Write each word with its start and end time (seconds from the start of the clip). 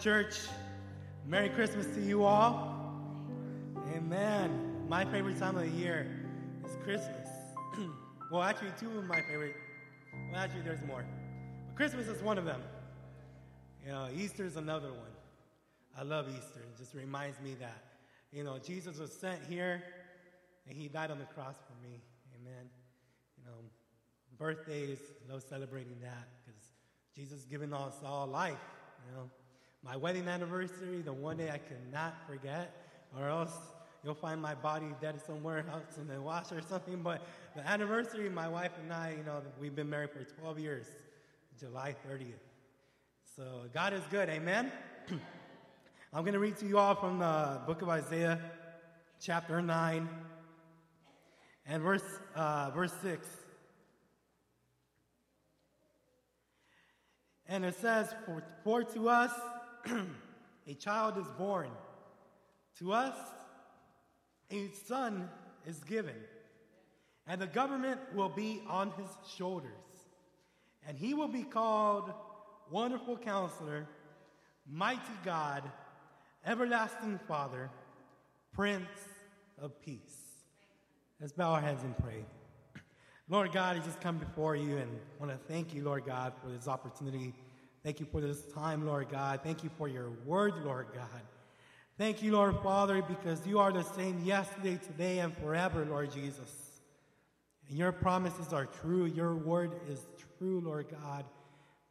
Church. 0.00 0.38
Merry 1.26 1.50
Christmas 1.50 1.84
to 1.94 2.00
you 2.00 2.24
all. 2.24 2.74
Amen. 3.94 4.86
My 4.88 5.04
favorite 5.04 5.38
time 5.38 5.58
of 5.58 5.70
the 5.70 5.76
year 5.76 6.06
is 6.64 6.74
Christmas. 6.82 7.28
well, 8.32 8.40
actually, 8.42 8.70
two 8.80 8.98
of 8.98 9.04
my 9.04 9.20
favorite. 9.20 9.56
Well, 10.32 10.40
actually, 10.40 10.62
there's 10.62 10.80
more. 10.86 11.04
But 11.66 11.76
Christmas 11.76 12.08
is 12.08 12.22
one 12.22 12.38
of 12.38 12.46
them. 12.46 12.62
You 13.84 13.92
know, 13.92 14.08
Easter 14.16 14.46
is 14.46 14.56
another 14.56 14.88
one. 14.88 15.12
I 15.98 16.02
love 16.02 16.28
Easter. 16.30 16.60
It 16.60 16.78
just 16.78 16.94
reminds 16.94 17.38
me 17.38 17.54
that, 17.60 17.84
you 18.32 18.42
know, 18.42 18.56
Jesus 18.58 18.98
was 18.98 19.12
sent 19.12 19.40
here 19.50 19.82
and 20.66 20.78
he 20.78 20.88
died 20.88 21.10
on 21.10 21.18
the 21.18 21.26
cross 21.26 21.56
for 21.56 21.86
me. 21.86 22.00
Amen. 22.40 22.70
You 23.36 23.44
know, 23.44 23.58
birthdays, 24.38 24.98
love 25.28 25.42
celebrating 25.46 25.98
that 26.00 26.26
because 26.42 26.62
Jesus 27.14 27.44
given 27.44 27.74
us 27.74 27.96
all 28.02 28.26
life. 28.26 28.56
You 29.06 29.16
know, 29.16 29.30
my 29.82 29.96
wedding 29.96 30.28
anniversary, 30.28 31.00
the 31.02 31.12
one 31.12 31.38
day 31.38 31.50
I 31.50 31.58
cannot 31.58 32.14
forget, 32.26 32.74
or 33.18 33.28
else 33.28 33.52
you'll 34.04 34.14
find 34.14 34.40
my 34.40 34.54
body 34.54 34.88
dead 35.00 35.20
somewhere 35.24 35.64
else 35.72 35.96
in 35.96 36.06
the 36.06 36.20
wash 36.20 36.52
or 36.52 36.60
something. 36.60 37.02
But 37.02 37.26
the 37.56 37.66
anniversary, 37.66 38.28
my 38.28 38.48
wife 38.48 38.72
and 38.82 38.92
I, 38.92 39.14
you 39.16 39.24
know, 39.24 39.42
we've 39.60 39.74
been 39.74 39.88
married 39.88 40.10
for 40.10 40.22
12 40.40 40.58
years, 40.58 40.86
July 41.58 41.94
30th. 42.08 42.34
So 43.36 43.62
God 43.72 43.94
is 43.94 44.02
good, 44.10 44.28
amen? 44.28 44.70
I'm 46.12 46.22
going 46.22 46.34
to 46.34 46.40
read 46.40 46.56
to 46.58 46.66
you 46.66 46.78
all 46.78 46.94
from 46.94 47.20
the 47.20 47.60
book 47.66 47.80
of 47.82 47.88
Isaiah, 47.88 48.38
chapter 49.20 49.62
9, 49.62 50.08
and 51.66 51.82
verse, 51.82 52.02
uh, 52.34 52.70
verse 52.74 52.92
6. 53.02 53.26
And 57.48 57.64
it 57.64 57.76
says, 57.80 58.12
For, 58.26 58.42
for 58.62 58.84
to 58.84 59.08
us 59.08 59.32
a 60.66 60.74
child 60.74 61.18
is 61.18 61.26
born, 61.38 61.70
to 62.78 62.92
us 62.92 63.16
a 64.50 64.68
son 64.86 65.28
is 65.66 65.78
given, 65.84 66.16
and 67.26 67.40
the 67.40 67.46
government 67.46 68.00
will 68.14 68.28
be 68.28 68.62
on 68.68 68.90
his 68.92 69.08
shoulders. 69.36 69.70
And 70.88 70.96
he 70.96 71.14
will 71.14 71.28
be 71.28 71.42
called 71.42 72.12
Wonderful 72.70 73.16
Counselor, 73.18 73.86
Mighty 74.66 75.00
God, 75.24 75.62
Everlasting 76.44 77.20
Father, 77.28 77.70
Prince 78.52 78.88
of 79.60 79.80
Peace. 79.82 80.16
Let's 81.20 81.32
bow 81.32 81.52
our 81.52 81.60
heads 81.60 81.82
and 81.82 81.96
pray. 81.98 82.24
Lord 83.28 83.52
God, 83.52 83.76
I 83.76 83.80
just 83.80 84.00
come 84.00 84.16
before 84.18 84.56
you 84.56 84.78
and 84.78 84.90
want 85.20 85.30
to 85.30 85.38
thank 85.52 85.74
you, 85.74 85.84
Lord 85.84 86.04
God, 86.04 86.32
for 86.42 86.50
this 86.50 86.66
opportunity. 86.66 87.34
Thank 87.82 87.98
you 87.98 88.06
for 88.06 88.20
this 88.20 88.42
time, 88.52 88.86
Lord 88.86 89.08
God. 89.08 89.40
Thank 89.42 89.64
you 89.64 89.70
for 89.78 89.88
your 89.88 90.10
word, 90.26 90.54
Lord 90.64 90.88
God. 90.94 91.22
Thank 91.96 92.22
you, 92.22 92.32
Lord 92.32 92.56
Father, 92.62 93.02
because 93.02 93.46
you 93.46 93.58
are 93.58 93.72
the 93.72 93.82
same 93.82 94.22
yesterday, 94.22 94.78
today, 94.86 95.18
and 95.20 95.36
forever, 95.36 95.84
Lord 95.84 96.12
Jesus. 96.12 96.80
And 97.68 97.78
your 97.78 97.92
promises 97.92 98.52
are 98.52 98.66
true. 98.66 99.06
Your 99.06 99.34
word 99.34 99.72
is 99.88 100.06
true, 100.38 100.60
Lord 100.60 100.86
God. 100.90 101.24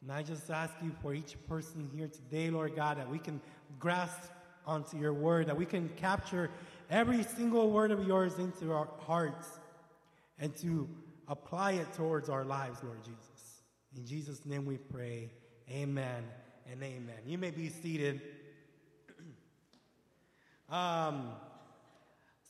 And 0.02 0.12
I 0.12 0.22
just 0.22 0.50
ask 0.50 0.72
you 0.82 0.92
for 1.02 1.12
each 1.12 1.36
person 1.48 1.90
here 1.94 2.08
today, 2.08 2.50
Lord 2.50 2.76
God, 2.76 2.98
that 2.98 3.10
we 3.10 3.18
can 3.18 3.40
grasp 3.78 4.30
onto 4.66 4.96
your 4.96 5.12
word, 5.12 5.46
that 5.46 5.56
we 5.56 5.66
can 5.66 5.88
capture 5.96 6.50
every 6.88 7.22
single 7.22 7.70
word 7.70 7.90
of 7.90 8.06
yours 8.06 8.38
into 8.38 8.72
our 8.72 8.88
hearts 9.00 9.60
and 10.38 10.54
to 10.56 10.88
apply 11.28 11.72
it 11.72 11.92
towards 11.94 12.28
our 12.28 12.44
lives, 12.44 12.80
Lord 12.82 13.02
Jesus. 13.04 13.62
In 13.96 14.06
Jesus' 14.06 14.46
name 14.46 14.64
we 14.66 14.76
pray. 14.76 15.30
Amen 15.72 16.24
and 16.68 16.82
amen. 16.82 17.18
You 17.24 17.38
may 17.38 17.52
be 17.52 17.68
seated. 17.68 18.20
um, 20.68 21.30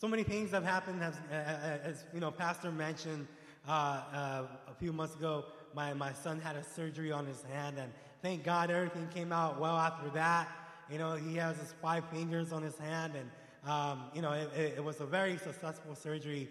so 0.00 0.08
many 0.08 0.22
things 0.22 0.52
have 0.52 0.64
happened, 0.64 1.02
as, 1.02 1.14
as 1.30 2.04
you 2.14 2.20
know, 2.20 2.30
Pastor 2.30 2.70
mentioned 2.70 3.28
uh, 3.68 3.70
uh, 3.70 4.42
a 4.68 4.74
few 4.78 4.90
months 4.90 5.14
ago. 5.16 5.44
My, 5.74 5.92
my 5.92 6.14
son 6.14 6.40
had 6.40 6.56
a 6.56 6.64
surgery 6.64 7.12
on 7.12 7.26
his 7.26 7.42
hand, 7.42 7.76
and 7.78 7.92
thank 8.22 8.42
God 8.42 8.70
everything 8.70 9.06
came 9.08 9.32
out 9.32 9.60
well 9.60 9.76
after 9.76 10.08
that. 10.10 10.48
You 10.90 10.96
know, 10.96 11.16
he 11.16 11.36
has 11.36 11.58
his 11.58 11.74
five 11.82 12.04
fingers 12.10 12.54
on 12.54 12.62
his 12.62 12.78
hand, 12.78 13.12
and, 13.16 13.70
um, 13.70 14.04
you 14.14 14.22
know, 14.22 14.32
it, 14.32 14.48
it, 14.78 14.82
was 14.82 15.00
a 15.00 15.06
very 15.06 15.36
successful 15.36 15.94
surgery. 15.94 16.48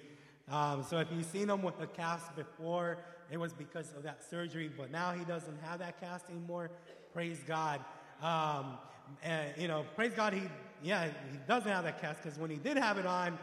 Um, 0.52 0.86
so 0.88 1.00
if 1.00 1.08
you've 1.12 1.26
seen 1.26 1.50
him 1.50 1.64
with 1.64 1.82
a 1.82 1.88
cast 1.88 2.36
before, 2.36 3.00
it 3.32 3.38
was 3.38 3.54
because 3.54 3.94
of 3.96 4.04
that 4.04 4.24
surgery, 4.28 4.70
but 4.76 4.92
now 4.92 5.12
he 5.12 5.24
doesn't 5.24 5.60
have 5.62 5.80
that 5.80 6.00
cast 6.00 6.30
anymore. 6.30 6.72
Praise 7.14 7.40
God. 7.48 7.80
Um, 8.22 8.78
and, 9.24 9.50
you 9.58 9.68
know, 9.68 9.86
praise 9.96 10.14
God, 10.14 10.34
he, 10.34 10.42
yeah, 10.84 11.06
he 11.06 11.38
doesn't 11.48 11.72
have 11.72 11.84
that 11.84 12.02
cast 12.02 12.24
because 12.24 12.40
when 12.40 12.50
he 12.50 12.58
did 12.58 12.78
have 12.78 12.98
it 12.98 13.06
on, 13.06 13.38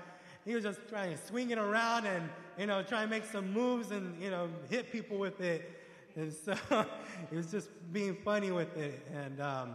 he 0.45 0.55
was 0.55 0.63
just 0.63 0.81
trying 0.89 1.17
to 1.17 1.27
swing 1.27 1.51
it 1.51 1.59
around 1.59 2.07
and, 2.07 2.29
you 2.59 2.67
know, 2.67 2.83
try 2.83 3.03
and 3.03 3.11
make 3.11 3.25
some 3.25 3.53
moves 3.53 3.91
and, 3.91 4.21
you 4.23 4.31
know, 4.31 4.49
hit 4.71 4.93
people 4.93 5.19
with 5.19 5.41
it. 5.41 5.71
And 6.15 6.33
so 6.33 6.55
he 7.31 7.37
was 7.37 7.51
just 7.51 7.69
being 7.93 8.17
funny 8.25 8.51
with 8.51 8.77
it. 8.77 9.07
And, 9.13 9.41
um, 9.41 9.75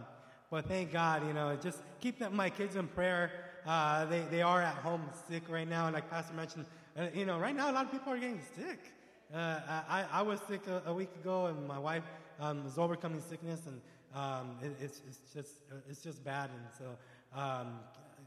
but 0.50 0.66
thank 0.66 0.92
God, 0.92 1.26
you 1.26 1.32
know, 1.32 1.56
just 1.56 1.80
keep 2.00 2.18
them, 2.18 2.34
my 2.34 2.50
kids 2.50 2.76
in 2.76 2.88
prayer. 2.88 3.30
Uh, 3.66 4.04
they, 4.06 4.22
they 4.30 4.42
are 4.42 4.60
at 4.60 4.74
home 4.76 5.02
sick 5.28 5.44
right 5.48 5.68
now. 5.68 5.86
And 5.86 5.94
like 5.94 6.10
Pastor 6.10 6.34
mentioned, 6.34 6.66
uh, 6.98 7.06
you 7.14 7.24
know, 7.24 7.38
right 7.38 7.54
now 7.54 7.70
a 7.70 7.72
lot 7.72 7.86
of 7.86 7.92
people 7.92 8.12
are 8.12 8.18
getting 8.18 8.40
sick. 8.56 8.92
Uh, 9.34 9.60
I, 9.88 10.04
I 10.12 10.22
was 10.22 10.40
sick 10.46 10.66
a, 10.66 10.82
a, 10.90 10.92
week 10.92 11.08
ago, 11.14 11.46
and 11.46 11.66
my 11.66 11.78
wife 11.78 12.02
um, 12.38 12.64
was 12.64 12.76
overcoming 12.76 13.22
sickness, 13.22 13.60
and 13.66 13.80
um, 14.14 14.56
it, 14.62 14.76
it's, 14.78 15.00
it's, 15.08 15.20
just, 15.32 15.52
it's 15.88 16.02
just 16.02 16.22
bad. 16.22 16.50
And 16.50 16.66
so 16.76 17.40
um, 17.40 17.78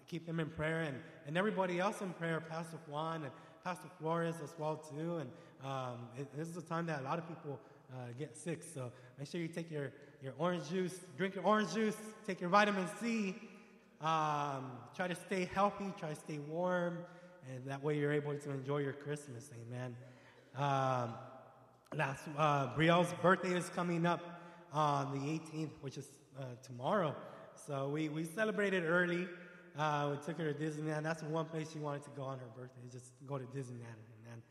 keep 0.08 0.26
them 0.26 0.40
in 0.40 0.50
prayer, 0.50 0.82
and, 0.82 0.98
and 1.28 1.38
everybody 1.38 1.80
else 1.80 2.02
in 2.02 2.12
prayer, 2.14 2.42
Pastor 2.42 2.78
Juan 2.88 3.22
and 3.22 3.32
Pastor 3.64 3.88
Flores 4.00 4.34
as 4.44 4.56
well, 4.58 4.78
too. 4.78 5.18
And 5.18 5.30
um, 5.64 6.08
it, 6.18 6.28
this 6.36 6.48
is 6.48 6.58
a 6.58 6.62
time 6.64 6.88
that 6.88 7.02
a 7.02 7.04
lot 7.04 7.20
of 7.20 7.28
people 7.28 7.60
uh, 7.94 8.08
get 8.18 8.36
sick. 8.36 8.64
So 8.64 8.92
make 9.20 9.28
sure 9.28 9.40
you 9.40 9.48
take 9.48 9.70
your, 9.70 9.92
your 10.24 10.34
orange 10.40 10.68
juice, 10.70 11.02
drink 11.18 11.36
your 11.36 11.46
orange 11.46 11.72
juice, 11.72 11.98
take 12.26 12.42
your 12.42 12.50
vitamin 12.50 12.88
C. 13.00 13.36
Um, 14.02 14.72
try 14.96 15.08
to 15.08 15.16
stay 15.16 15.46
healthy, 15.54 15.94
try 16.00 16.10
to 16.10 16.16
stay 16.16 16.40
warm, 16.40 16.98
and 17.54 17.64
that 17.68 17.84
way 17.84 17.96
you're 17.98 18.12
able 18.12 18.34
to 18.34 18.52
enjoy 18.52 18.80
your 18.80 18.94
Christmas. 18.94 19.52
Amen. 19.68 19.96
Um, 20.58 21.14
last 21.94 22.24
uh, 22.38 22.74
Brielle's 22.76 23.14
birthday 23.22 23.58
is 23.58 23.68
coming 23.70 24.06
up 24.06 24.22
on 24.72 25.12
the 25.12 25.20
18th, 25.20 25.72
which 25.82 25.98
is 25.98 26.08
uh, 26.40 26.44
tomorrow. 26.64 27.14
So 27.68 27.90
we, 27.90 28.08
we 28.08 28.24
celebrated 28.24 28.86
early. 28.86 29.28
Uh, 29.78 30.12
we 30.12 30.26
took 30.26 30.40
her 30.40 30.54
to 30.54 30.58
Disneyland. 30.58 31.04
That's 31.04 31.24
the 31.24 31.28
one 31.28 31.46
place 31.48 31.74
she 31.74 31.80
wanted 31.80 32.04
to 32.04 32.10
go 32.12 32.24
on 32.24 32.40
her 32.40 32.46
birthday, 32.56 32.82
just 32.90 33.12
go 33.28 33.38
to 33.38 33.44
Disneyland. 33.46 34.00
And, 34.32 34.42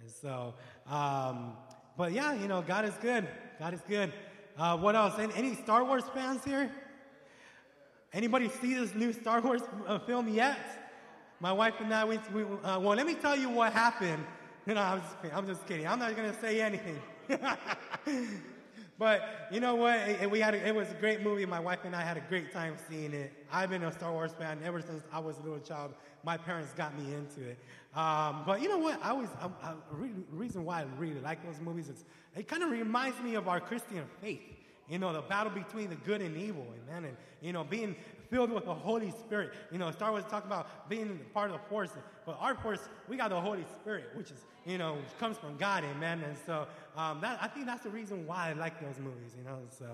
and 0.00 0.10
so, 0.10 0.54
um, 0.88 1.52
but 1.96 2.10
yeah, 2.10 2.34
you 2.34 2.48
know, 2.48 2.60
God 2.60 2.84
is 2.84 2.94
good. 3.00 3.28
God 3.60 3.72
is 3.72 3.82
good. 3.88 4.12
Uh, 4.58 4.76
what 4.78 4.96
else? 4.96 5.14
Any, 5.16 5.32
any, 5.34 5.54
Star 5.54 5.84
Wars 5.84 6.04
fans 6.12 6.44
here? 6.44 6.72
Anybody 8.12 8.48
see 8.60 8.74
this 8.74 8.96
new 8.96 9.12
Star 9.12 9.40
Wars 9.40 9.62
uh, 9.86 10.00
film 10.00 10.28
yet? 10.28 10.58
My 11.38 11.52
wife 11.52 11.74
and 11.78 11.94
I 11.94 12.02
went. 12.02 12.32
We, 12.32 12.42
uh, 12.42 12.80
well, 12.80 12.96
let 12.96 13.06
me 13.06 13.14
tell 13.14 13.36
you 13.36 13.48
what 13.48 13.72
happened 13.72 14.24
no, 14.66 14.76
I'm 14.76 15.00
just, 15.00 15.34
I'm 15.34 15.46
just 15.46 15.66
kidding. 15.66 15.86
I'm 15.86 15.98
not 15.98 16.16
going 16.16 16.32
to 16.32 16.40
say 16.40 16.60
anything. 16.60 17.00
but 18.98 19.48
you 19.50 19.60
know 19.60 19.74
what? 19.74 19.98
It, 20.08 20.30
we 20.30 20.40
had 20.40 20.54
a, 20.54 20.66
it 20.66 20.74
was 20.74 20.90
a 20.90 20.94
great 20.94 21.22
movie. 21.22 21.44
My 21.46 21.60
wife 21.60 21.80
and 21.84 21.94
I 21.96 22.02
had 22.02 22.16
a 22.16 22.22
great 22.28 22.52
time 22.52 22.76
seeing 22.88 23.12
it. 23.12 23.32
I've 23.52 23.70
been 23.70 23.82
a 23.82 23.92
Star 23.92 24.12
Wars 24.12 24.32
fan 24.38 24.60
ever 24.64 24.80
since 24.80 25.02
I 25.12 25.18
was 25.18 25.38
a 25.38 25.42
little 25.42 25.58
child. 25.58 25.94
My 26.24 26.36
parents 26.36 26.72
got 26.74 26.96
me 26.96 27.12
into 27.12 27.42
it. 27.42 27.58
Um, 27.94 28.42
but 28.46 28.62
you 28.62 28.68
know 28.68 28.78
what? 28.78 29.00
I 29.02 29.12
was 29.12 29.28
I, 29.40 29.74
reason 30.30 30.64
why 30.64 30.80
I 30.80 30.86
really 30.98 31.20
like 31.20 31.44
those 31.44 31.60
movies 31.60 31.88
is 31.88 32.04
it 32.36 32.48
kind 32.48 32.62
of 32.62 32.70
reminds 32.70 33.20
me 33.20 33.34
of 33.34 33.48
our 33.48 33.60
Christian 33.60 34.04
faith. 34.20 34.40
You 34.88 34.98
know, 34.98 35.12
the 35.12 35.22
battle 35.22 35.52
between 35.52 35.90
the 35.90 35.96
good 35.96 36.20
and 36.20 36.36
evil, 36.36 36.66
amen. 36.84 37.04
And, 37.04 37.16
you 37.40 37.52
know, 37.52 37.64
being 37.64 37.96
filled 38.32 38.50
with 38.50 38.64
the 38.64 38.74
Holy 38.74 39.10
Spirit. 39.10 39.52
You 39.70 39.76
know, 39.78 39.90
Star 39.90 40.10
Wars 40.10 40.24
talk 40.30 40.46
about 40.46 40.88
being 40.88 41.20
part 41.34 41.50
of 41.50 41.60
the 41.60 41.68
force, 41.68 41.90
but 42.24 42.38
our 42.40 42.54
force, 42.54 42.80
we 43.06 43.18
got 43.18 43.28
the 43.28 43.38
Holy 43.38 43.64
Spirit, 43.78 44.06
which 44.14 44.30
is, 44.30 44.38
you 44.64 44.78
know, 44.78 44.94
which 44.94 45.18
comes 45.20 45.36
from 45.36 45.58
God, 45.58 45.84
amen. 45.84 46.22
And 46.26 46.36
so 46.46 46.66
um, 46.96 47.20
that, 47.20 47.38
I 47.42 47.48
think 47.48 47.66
that's 47.66 47.82
the 47.82 47.90
reason 47.90 48.26
why 48.26 48.48
I 48.48 48.52
like 48.54 48.80
those 48.80 48.98
movies, 48.98 49.32
you 49.36 49.44
know. 49.44 49.58
So, 49.68 49.84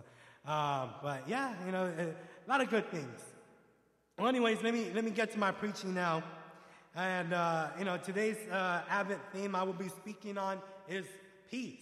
um, 0.51 0.91
but 1.03 1.29
yeah, 1.29 1.53
you 1.67 1.73
know, 1.73 1.93
a 1.99 2.49
lot 2.49 2.61
of 2.61 2.71
good 2.71 2.89
things. 2.93 3.21
Well, 4.17 4.29
anyways, 4.29 4.63
let 4.63 4.73
me 4.73 4.87
let 4.95 5.05
me 5.05 5.11
get 5.11 5.33
to 5.33 5.39
my 5.39 5.51
preaching 5.51 5.93
now. 5.93 6.23
And 6.95 7.33
uh, 7.33 7.69
you 7.79 7.85
know, 7.85 7.97
today's 7.97 8.37
uh, 8.51 8.83
Advent 8.89 9.21
theme 9.33 9.55
I 9.55 9.63
will 9.65 9.73
be 9.73 9.89
speaking 9.89 10.39
on 10.39 10.61
is 10.89 11.07
peace. 11.51 11.81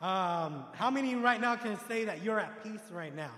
Um, 0.00 0.64
how 0.74 0.90
many 0.90 1.14
right 1.14 1.40
now 1.40 1.54
can 1.54 1.78
say 1.88 2.04
that 2.04 2.22
you're 2.22 2.40
at 2.40 2.64
peace 2.64 2.90
right 2.92 3.14
now, 3.14 3.32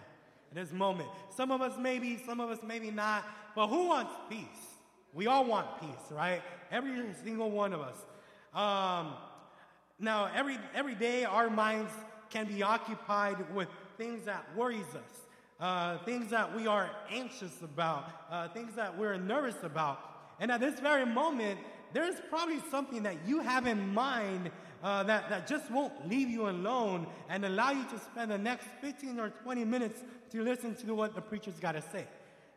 this 0.55 0.73
moment? 0.73 1.09
Some 1.37 1.51
of 1.51 1.61
us 1.61 1.73
maybe, 1.79 2.23
some 2.25 2.41
of 2.41 2.51
us 2.51 2.61
maybe 2.67 2.91
not. 2.91 3.25
But 3.55 3.67
who 3.67 3.89
wants 3.89 4.13
peace? 4.31 4.47
We 5.13 5.27
all 5.27 5.45
want 5.45 5.81
peace, 5.81 6.11
right? 6.11 6.43
Every 6.71 7.05
single 7.23 7.51
one 7.51 7.73
of 7.73 7.81
us. 7.81 7.97
Um, 8.55 9.15
now, 9.99 10.31
every 10.35 10.59
every 10.75 10.95
day 10.95 11.25
our 11.25 11.51
minds 11.51 11.93
can 12.31 12.47
be 12.47 12.63
occupied 12.63 13.55
with 13.55 13.69
things 13.97 14.25
that 14.25 14.45
worries 14.57 14.95
us. 14.95 15.21
uh, 15.61 15.99
things 15.99 16.31
that 16.31 16.55
we 16.55 16.67
are 16.67 16.91
anxious 17.11 17.63
about, 17.63 18.11
uh, 18.31 18.49
things 18.49 18.75
that 18.75 18.97
we're 18.97 19.17
nervous 19.17 19.57
about. 19.63 19.99
And 20.41 20.51
at 20.51 20.61
this 20.61 20.81
very 20.81 21.07
moment, 21.07 21.59
there's 21.93 22.17
probably 22.29 22.61
something 22.71 23.05
that 23.05 23.17
you 23.27 23.41
have 23.41 23.67
in 23.67 23.95
mind 23.95 24.51
uh, 24.85 25.03
that, 25.03 25.31
that 25.31 25.47
just 25.47 25.71
won't 25.71 26.07
leave 26.07 26.29
you 26.29 26.51
alone 26.51 27.07
and 27.31 27.45
allow 27.47 27.71
you 27.71 27.85
to 27.85 27.99
spend 27.99 28.31
the 28.31 28.37
next 28.37 28.67
15 28.83 29.19
or 29.19 29.31
20 29.31 29.65
minutes 29.65 30.03
to 30.31 30.43
listen 30.43 30.75
to 30.75 30.95
what 30.95 31.15
the 31.15 31.23
preacher's 31.23 31.59
got 31.59 31.73
to 31.73 31.81
say. 31.81 32.05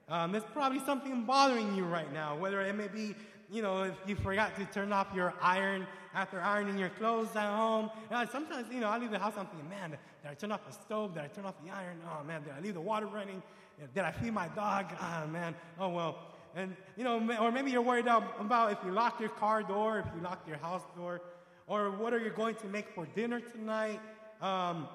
Um, 0.09 0.33
there's 0.33 0.44
probably 0.51 0.79
something 0.79 1.24
bothering 1.24 1.74
you 1.74 1.85
right 1.85 2.12
now, 2.12 2.35
whether 2.35 2.59
it 2.62 2.75
may 2.75 2.89
be, 2.89 3.15
you 3.50 3.62
know, 3.62 3.83
if 3.83 3.94
you 4.06 4.15
forgot 4.18 4.57
to 4.57 4.65
turn 4.65 4.91
off 4.91 5.07
your 5.15 5.33
iron 5.41 5.88
after 6.13 6.41
ironing 6.41 6.77
your 6.77 6.89
clothes 6.89 7.29
at 7.33 7.56
home. 7.56 7.89
And 8.12 8.30
sometimes, 8.30 8.68
you 8.73 8.81
know, 8.81 8.89
I 8.89 8.97
leave 8.97 9.12
the 9.12 9.19
house, 9.19 9.33
I'm 9.38 9.45
thinking, 9.45 9.69
man, 9.69 9.91
did 9.91 10.00
I 10.30 10.33
turn 10.33 10.51
off 10.51 10.65
the 10.68 10.73
stove? 10.73 11.13
Did 11.13 11.23
I 11.23 11.27
turn 11.27 11.45
off 11.45 11.56
the 11.63 11.71
iron? 11.71 11.97
Oh, 12.12 12.25
man, 12.25 12.44
did 12.44 12.53
I 12.57 12.59
leave 12.59 12.73
the 12.73 12.81
water 12.81 13.06
running? 13.06 13.41
Did 13.95 14.03
I 14.03 14.12
feed 14.12 14.33
my 14.33 14.50
dog? 14.50 14.88
Ah, 15.00 15.23
oh, 15.23 15.27
man, 15.30 15.56
oh, 15.80 15.89
well. 15.89 16.18
And, 16.56 16.75
you 16.97 17.06
know, 17.06 17.19
or 17.39 17.51
maybe 17.51 17.71
you're 17.71 17.81
worried 17.81 18.07
about 18.07 18.71
if 18.71 18.80
you 18.83 18.91
locked 18.91 19.21
your 19.21 19.30
car 19.30 19.63
door, 19.63 20.00
if 20.00 20.06
you 20.13 20.21
locked 20.21 20.47
your 20.47 20.57
house 20.57 20.81
door, 20.95 21.21
or 21.67 21.91
what 21.91 22.13
are 22.13 22.19
you 22.19 22.29
going 22.29 22.55
to 22.55 22.67
make 22.67 22.89
for 22.89 23.05
dinner 23.15 23.39
tonight? 23.39 23.99
Um, 24.41 24.87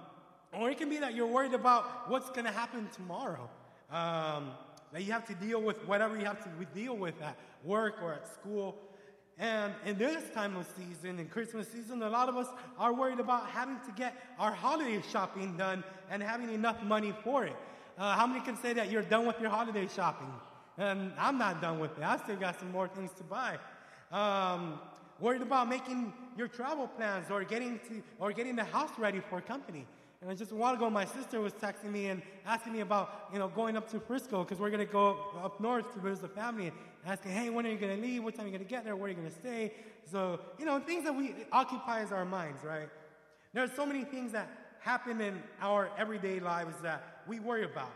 or 0.53 0.71
it 0.71 0.79
can 0.79 0.89
be 0.89 0.99
that 0.99 1.15
you're 1.15 1.27
worried 1.27 1.55
about 1.55 2.11
what's 2.11 2.31
going 2.31 2.45
to 2.45 2.53
happen 2.53 2.89
tomorrow. 2.95 3.49
Um, 3.91 4.51
that 4.93 5.03
you 5.03 5.13
have 5.13 5.27
to 5.27 5.35
deal 5.35 5.61
with 5.61 5.87
whatever 5.87 6.19
you 6.19 6.25
have 6.25 6.43
to 6.45 6.65
deal 6.75 6.97
with 6.97 7.21
at 7.23 7.37
work 7.65 8.03
or 8.03 8.13
at 8.15 8.27
school. 8.27 8.77
And 9.39 9.73
in 9.87 9.97
this 9.97 10.23
time 10.35 10.57
of 10.57 10.67
season, 10.77 11.19
in 11.19 11.27
Christmas 11.29 11.69
season, 11.69 12.03
a 12.03 12.11
lot 12.11 12.29
of 12.29 12.37
us 12.37 12.49
are 12.79 12.93
worried 12.93 13.19
about 13.19 13.49
having 13.49 13.79
to 13.87 13.93
get 13.97 14.15
our 14.39 14.53
holiday 14.53 15.03
shopping 15.11 15.57
done 15.57 15.83
and 16.11 16.23
having 16.23 16.53
enough 16.53 16.83
money 16.83 17.15
for 17.25 17.45
it. 17.45 17.57
Uh, 17.99 18.15
how 18.15 18.27
many 18.27 18.41
can 18.45 18.57
say 18.57 18.73
that 18.73 18.91
you're 18.91 19.03
done 19.03 19.27
with 19.27 19.41
your 19.41 19.51
holiday 19.51 19.89
shopping? 19.95 20.31
And 20.79 21.13
I'm 21.19 21.39
not 21.39 21.61
done 21.61 21.79
with 21.79 21.97
it. 21.99 22.05
I 22.05 22.19
still 22.19 22.37
got 22.37 22.59
some 22.59 22.71
more 22.71 22.89
things 22.89 23.11
to 23.19 23.25
buy. 23.25 23.59
Um, 24.11 24.79
worried 25.21 25.43
about 25.43 25.69
making 25.69 26.13
your 26.37 26.49
travel 26.49 26.89
plans 26.89 27.31
or 27.31 27.45
getting 27.45 27.79
to 27.89 28.03
or 28.19 28.33
getting 28.33 28.57
the 28.57 28.65
house 28.65 28.91
ready 28.99 29.21
for 29.21 29.39
a 29.39 29.43
company. 29.43 29.87
And 30.21 30.39
just 30.39 30.53
a 30.53 30.55
while 30.55 30.75
ago, 30.75 30.89
my 30.89 31.05
sister 31.05 31.41
was 31.41 31.53
texting 31.53 31.91
me 31.91 32.07
and 32.07 32.23
asking 32.47 32.73
me 32.73 32.81
about, 32.81 33.29
you 33.33 33.41
know, 33.41 33.49
going 33.49 33.77
up 33.77 33.91
to 33.91 33.99
Frisco 33.99 34.45
because 34.45 34.61
we're 34.61 34.71
going 34.71 34.87
to 34.87 34.93
go 34.93 35.19
up 35.43 35.61
north 35.61 35.93
to 35.95 36.01
visit 36.01 36.23
the 36.23 36.29
family 36.29 36.69
and 36.69 36.77
asking, 37.05 37.33
hey, 37.33 37.51
when 37.51 37.67
are 37.67 37.71
you 37.71 37.77
going 37.77 37.97
to 37.97 38.01
leave? 38.01 38.23
What 38.23 38.37
time 38.37 38.45
are 38.45 38.49
you 38.49 38.55
going 38.55 38.65
to 38.65 38.71
get 38.71 38.85
there? 38.85 38.95
Where 38.95 39.07
are 39.07 39.09
you 39.09 39.17
going 39.17 39.29
to 39.29 39.35
stay? 39.35 39.73
So, 40.11 40.39
you 40.59 40.65
know, 40.65 40.79
things 40.79 41.03
that 41.05 41.15
we 41.15 41.35
occupies 41.51 42.13
our 42.13 42.25
minds, 42.25 42.63
right? 42.63 42.89
There 43.53 43.65
are 43.65 43.71
so 43.75 43.85
many 43.85 44.05
things 44.05 44.31
that 44.31 44.49
happen 44.79 45.21
in 45.21 45.43
our 45.61 45.91
everyday 45.99 46.39
lives 46.39 46.77
that 46.83 47.23
we 47.27 47.41
worry 47.41 47.65
about. 47.65 47.93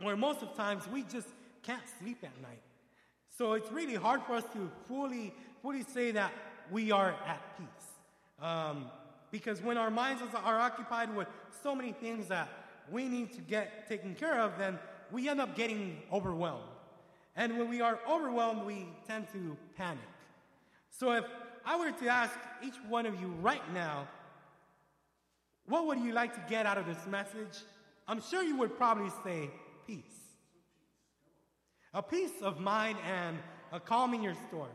Where 0.00 0.16
most 0.16 0.42
of 0.42 0.50
the 0.50 0.54
times 0.54 0.84
we 0.92 1.02
just 1.02 1.28
can't 1.62 1.82
sleep 1.98 2.18
at 2.22 2.42
night. 2.42 2.60
So 3.38 3.52
it's 3.52 3.70
really 3.70 3.94
hard 3.94 4.24
for 4.24 4.32
us 4.32 4.42
to 4.52 4.68
fully, 4.88 5.32
fully 5.62 5.84
say 5.84 6.10
that 6.10 6.32
we 6.72 6.90
are 6.90 7.14
at 7.24 7.40
peace. 7.56 8.42
Um, 8.42 8.86
because 9.30 9.62
when 9.62 9.78
our 9.78 9.92
minds 9.92 10.20
are 10.44 10.58
occupied 10.58 11.14
with 11.14 11.28
so 11.62 11.72
many 11.72 11.92
things 11.92 12.26
that 12.26 12.48
we 12.90 13.06
need 13.06 13.32
to 13.34 13.40
get 13.40 13.88
taken 13.88 14.16
care 14.16 14.40
of, 14.40 14.58
then 14.58 14.76
we 15.12 15.28
end 15.28 15.40
up 15.40 15.54
getting 15.54 16.02
overwhelmed. 16.12 16.64
And 17.36 17.56
when 17.56 17.70
we 17.70 17.80
are 17.80 18.00
overwhelmed, 18.10 18.64
we 18.66 18.88
tend 19.06 19.28
to 19.32 19.56
panic. 19.76 20.00
So 20.90 21.12
if 21.12 21.24
I 21.64 21.78
were 21.78 21.92
to 21.92 22.08
ask 22.08 22.34
each 22.60 22.74
one 22.88 23.06
of 23.06 23.20
you 23.20 23.28
right 23.40 23.62
now, 23.72 24.08
what 25.66 25.86
would 25.86 26.00
you 26.00 26.12
like 26.12 26.34
to 26.34 26.42
get 26.50 26.66
out 26.66 26.76
of 26.76 26.86
this 26.86 27.06
message? 27.06 27.62
I'm 28.08 28.20
sure 28.20 28.42
you 28.42 28.56
would 28.56 28.76
probably 28.76 29.12
say 29.22 29.48
peace. 29.86 30.27
A 31.94 32.02
peace 32.02 32.42
of 32.42 32.60
mind 32.60 32.98
and 33.06 33.38
a 33.72 33.80
calming 33.80 34.22
your 34.22 34.34
storms. 34.48 34.72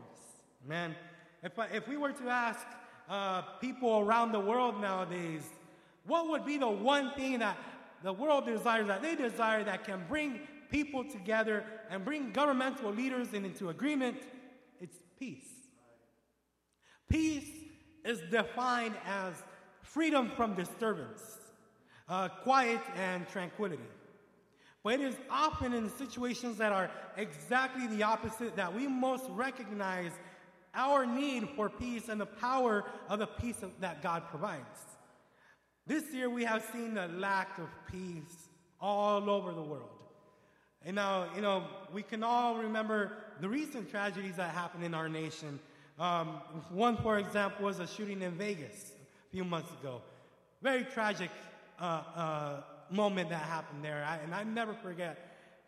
Man, 0.66 0.94
if, 1.42 1.52
if 1.72 1.88
we 1.88 1.96
were 1.96 2.12
to 2.12 2.28
ask 2.28 2.66
uh, 3.08 3.42
people 3.60 4.00
around 4.00 4.32
the 4.32 4.40
world 4.40 4.80
nowadays, 4.80 5.42
what 6.06 6.28
would 6.28 6.44
be 6.44 6.58
the 6.58 6.68
one 6.68 7.12
thing 7.14 7.38
that 7.38 7.56
the 8.02 8.12
world 8.12 8.46
desires, 8.46 8.88
that 8.88 9.02
they 9.02 9.14
desire, 9.14 9.64
that 9.64 9.84
can 9.84 10.04
bring 10.08 10.40
people 10.70 11.04
together 11.04 11.64
and 11.90 12.04
bring 12.04 12.32
governmental 12.32 12.90
leaders 12.90 13.32
into 13.32 13.68
agreement? 13.68 14.16
It's 14.80 14.96
peace. 15.18 15.48
Peace 17.08 17.48
is 18.04 18.20
defined 18.30 18.94
as 19.06 19.34
freedom 19.82 20.32
from 20.36 20.54
disturbance, 20.54 21.38
uh, 22.08 22.28
quiet, 22.42 22.80
and 22.96 23.28
tranquility. 23.28 23.82
But 24.84 24.94
it 24.94 25.00
is 25.00 25.16
often 25.30 25.72
in 25.72 25.90
situations 25.90 26.58
that 26.58 26.70
are 26.70 26.90
exactly 27.16 27.86
the 27.86 28.02
opposite 28.02 28.54
that 28.56 28.72
we 28.72 28.86
most 28.86 29.24
recognize 29.30 30.12
our 30.74 31.06
need 31.06 31.48
for 31.56 31.70
peace 31.70 32.10
and 32.10 32.20
the 32.20 32.26
power 32.26 32.84
of 33.08 33.18
the 33.18 33.26
peace 33.26 33.56
that 33.80 34.02
God 34.02 34.24
provides. 34.28 34.80
This 35.86 36.12
year, 36.12 36.28
we 36.28 36.44
have 36.44 36.64
seen 36.72 36.94
the 36.94 37.08
lack 37.08 37.56
of 37.58 37.68
peace 37.90 38.48
all 38.80 39.30
over 39.30 39.52
the 39.52 39.62
world. 39.62 39.88
And 40.84 40.96
now, 40.96 41.28
you 41.34 41.40
know, 41.40 41.64
we 41.92 42.02
can 42.02 42.22
all 42.22 42.56
remember 42.56 43.12
the 43.40 43.48
recent 43.48 43.90
tragedies 43.90 44.36
that 44.36 44.50
happened 44.50 44.84
in 44.84 44.92
our 44.92 45.08
nation. 45.08 45.58
Um, 45.98 46.40
one, 46.70 46.98
for 46.98 47.18
example, 47.18 47.64
was 47.64 47.78
a 47.78 47.86
shooting 47.86 48.20
in 48.20 48.32
Vegas 48.32 48.92
a 49.28 49.32
few 49.32 49.44
months 49.44 49.72
ago. 49.80 50.02
Very 50.62 50.84
tragic 50.84 51.30
uh, 51.80 52.02
uh, 52.14 52.60
moment 52.90 53.30
that 53.30 53.42
happened 53.42 53.84
there. 53.84 54.04
I, 54.06 54.16
and 54.16 54.34
I 54.34 54.44
never 54.44 54.74
forget 54.74 55.18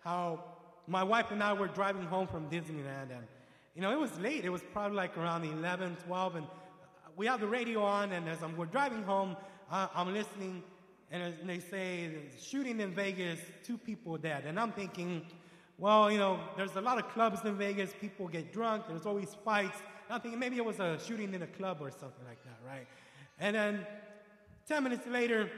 how 0.00 0.42
my 0.86 1.02
wife 1.02 1.30
and 1.30 1.42
I 1.42 1.52
were 1.52 1.68
driving 1.68 2.04
home 2.04 2.26
from 2.26 2.48
Disneyland, 2.48 3.10
and 3.10 3.26
you 3.74 3.82
know, 3.82 3.92
it 3.92 4.00
was 4.00 4.18
late. 4.18 4.44
It 4.44 4.50
was 4.50 4.62
probably 4.72 4.96
like 4.96 5.18
around 5.18 5.44
11, 5.44 5.96
12, 6.06 6.36
and 6.36 6.46
we 7.16 7.26
have 7.26 7.40
the 7.40 7.46
radio 7.46 7.82
on, 7.82 8.12
and 8.12 8.28
as 8.28 8.42
I'm, 8.42 8.56
we're 8.56 8.66
driving 8.66 9.02
home, 9.02 9.36
uh, 9.70 9.88
I'm 9.94 10.12
listening, 10.12 10.62
and, 11.10 11.34
they 11.44 11.58
say, 11.58 12.10
shooting 12.40 12.80
in 12.80 12.94
Vegas, 12.94 13.38
two 13.64 13.76
people 13.76 14.16
dead. 14.16 14.44
And 14.46 14.58
I'm 14.58 14.72
thinking, 14.72 15.26
well, 15.78 16.10
you 16.10 16.18
know, 16.18 16.40
there's 16.56 16.76
a 16.76 16.80
lot 16.80 16.98
of 16.98 17.08
clubs 17.10 17.44
in 17.44 17.56
Vegas, 17.56 17.92
people 18.00 18.28
get 18.28 18.52
drunk, 18.52 18.84
there's 18.88 19.06
always 19.06 19.36
fights. 19.44 19.78
I'm 20.08 20.20
thinking 20.20 20.38
maybe 20.38 20.56
it 20.56 20.64
was 20.64 20.78
a 20.78 20.98
shooting 21.04 21.34
in 21.34 21.42
a 21.42 21.46
club 21.46 21.78
or 21.80 21.90
something 21.90 22.24
like 22.26 22.42
that, 22.44 22.58
right? 22.66 22.86
And 23.38 23.56
then 23.56 23.86
10 24.68 24.82
minutes 24.84 25.06
later, 25.06 25.50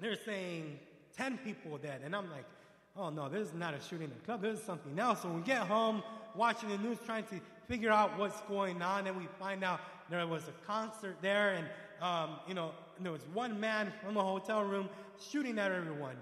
they're 0.00 0.16
saying 0.24 0.78
10 1.16 1.38
people 1.38 1.78
dead. 1.78 2.00
And 2.04 2.14
I'm 2.14 2.30
like, 2.30 2.44
oh 2.96 3.10
no, 3.10 3.28
this 3.28 3.48
is 3.48 3.54
not 3.54 3.74
a 3.74 3.80
shooting 3.80 4.06
in 4.06 4.12
a 4.12 4.26
club, 4.26 4.42
this 4.42 4.58
is 4.58 4.64
something 4.64 4.98
else. 4.98 5.22
So 5.22 5.28
we 5.28 5.42
get 5.42 5.58
home, 5.58 6.02
watching 6.34 6.68
the 6.68 6.78
news, 6.78 6.98
trying 7.04 7.24
to 7.24 7.40
figure 7.68 7.90
out 7.90 8.18
what's 8.18 8.40
going 8.42 8.82
on, 8.82 9.06
and 9.06 9.16
we 9.16 9.26
find 9.38 9.62
out 9.62 9.80
there 10.10 10.26
was 10.26 10.42
a 10.48 10.66
concert 10.66 11.16
there, 11.22 11.50
and 11.50 11.66
um, 12.02 12.36
you 12.48 12.54
know, 12.54 12.72
there 12.98 13.12
was 13.12 13.26
one 13.32 13.60
man 13.60 13.92
from 14.02 14.16
a 14.16 14.22
hotel 14.22 14.64
room 14.64 14.88
shooting 15.30 15.58
at 15.58 15.70
everyone, 15.70 16.16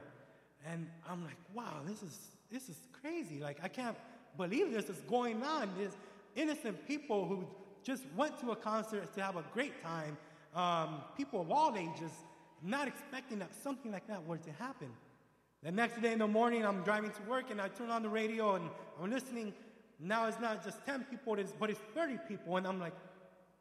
and 0.66 0.86
I'm 1.08 1.24
like, 1.24 1.36
wow, 1.54 1.80
this 1.86 2.02
is 2.02 2.18
this 2.50 2.68
is 2.68 2.76
crazy. 3.00 3.40
Like 3.40 3.58
I 3.62 3.68
can't 3.68 3.96
believe 4.36 4.72
this 4.72 4.88
is 4.88 5.00
going 5.08 5.42
on. 5.42 5.70
There's 5.78 5.96
innocent 6.36 6.86
people 6.86 7.26
who 7.26 7.46
just 7.82 8.04
went 8.16 8.38
to 8.40 8.50
a 8.50 8.56
concert 8.56 9.12
to 9.14 9.22
have 9.22 9.36
a 9.36 9.44
great 9.54 9.82
time. 9.82 10.16
Um, 10.54 11.02
people 11.16 11.40
of 11.40 11.50
all 11.50 11.76
ages, 11.76 12.12
not 12.62 12.88
expecting 12.88 13.38
that 13.40 13.50
something 13.62 13.92
like 13.92 14.06
that 14.08 14.24
were 14.26 14.38
to 14.38 14.52
happen. 14.52 14.88
The 15.62 15.72
next 15.72 16.00
day 16.00 16.12
in 16.12 16.18
the 16.18 16.26
morning, 16.26 16.64
I'm 16.64 16.82
driving 16.82 17.10
to 17.10 17.22
work 17.22 17.50
and 17.50 17.60
I 17.60 17.68
turn 17.68 17.90
on 17.90 18.02
the 18.02 18.08
radio 18.08 18.54
and 18.54 18.68
I'm 19.02 19.10
listening 19.10 19.52
now 20.00 20.26
it's 20.26 20.38
not 20.38 20.64
just 20.64 20.84
10 20.86 21.04
people, 21.10 21.36
but 21.58 21.70
it's 21.70 21.80
30 21.94 22.18
people. 22.28 22.56
And 22.56 22.66
I'm 22.66 22.78
like, 22.78 22.94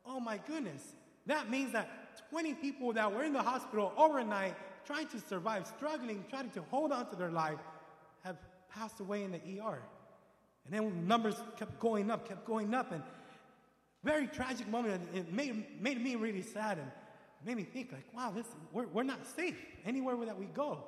oh 0.06 0.20
my 0.20 0.40
goodness. 0.48 0.84
That 1.26 1.50
means 1.50 1.74
that 1.74 2.30
20 2.30 2.54
people 2.56 2.94
that 2.94 3.12
were 3.12 3.24
in 3.24 3.34
the 3.34 3.42
hospital 3.42 3.92
overnight 3.98 4.56
trying 4.86 5.08
to 5.08 5.20
survive, 5.20 5.68
struggling, 5.68 6.24
trying 6.30 6.50
to 6.52 6.62
hold 6.70 6.92
on 6.92 7.10
to 7.10 7.16
their 7.16 7.32
life, 7.32 7.60
have 8.24 8.38
passed 8.74 9.00
away 9.00 9.24
in 9.24 9.32
the 9.32 9.60
ER. 9.60 9.82
And 10.66 10.74
then 10.74 11.08
numbers 11.08 11.36
kept 11.58 11.80
going 11.80 12.12
up, 12.12 12.28
kept 12.28 12.46
going 12.46 12.74
up. 12.74 12.92
And 12.92 13.02
very 14.04 14.28
tragic 14.28 14.68
moment. 14.70 15.02
It 15.14 15.34
made, 15.34 15.82
made 15.82 16.02
me 16.02 16.16
really 16.16 16.42
sad 16.42 16.78
and 16.78 16.90
made 17.46 17.58
me 17.58 17.64
think 17.64 17.92
like, 17.92 18.06
wow, 18.16 18.32
this, 18.36 18.48
we're, 18.72 18.88
we're 18.88 19.04
not 19.04 19.26
safe 19.36 19.58
anywhere 19.86 20.16
that 20.26 20.38
we 20.38 20.46
go. 20.46 20.84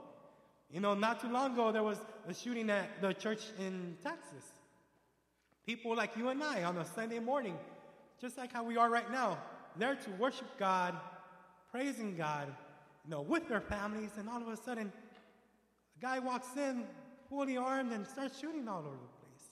You 0.72 0.80
know, 0.80 0.94
not 0.94 1.22
too 1.22 1.30
long 1.30 1.54
ago, 1.54 1.72
there 1.72 1.84
was 1.84 1.98
a 2.28 2.34
shooting 2.34 2.70
at 2.70 3.02
the 3.02 3.14
church 3.14 3.46
in 3.60 3.98
Texas. 4.04 4.46
People 5.66 5.96
like 5.96 6.16
you 6.16 6.30
and 6.30 6.44
I 6.44 6.64
on 6.64 6.78
a 6.78 6.86
Sunday 6.86 7.20
morning, 7.20 7.58
just 8.22 8.38
like 8.38 8.54
how 8.54 8.64
we 8.64 8.78
are 8.78 8.90
right 8.90 9.12
now, 9.12 9.38
there 9.78 9.96
to 9.96 10.10
worship 10.12 10.48
God, 10.58 10.96
praising 11.72 12.16
God, 12.16 12.48
you 13.06 13.12
know, 13.12 13.22
with 13.22 13.48
their 13.48 13.62
families, 13.62 14.12
and 14.18 14.30
all 14.30 14.42
of 14.42 14.48
a 14.48 14.58
sudden, 14.58 14.92
a 15.98 16.02
guy 16.02 16.20
walks 16.20 16.56
in 16.58 16.84
fully 17.30 17.58
armed 17.58 17.92
and 17.92 18.06
starts 18.06 18.40
shooting 18.40 18.68
all 18.68 18.80
over 18.80 18.90
the 18.90 19.26
place. 19.26 19.46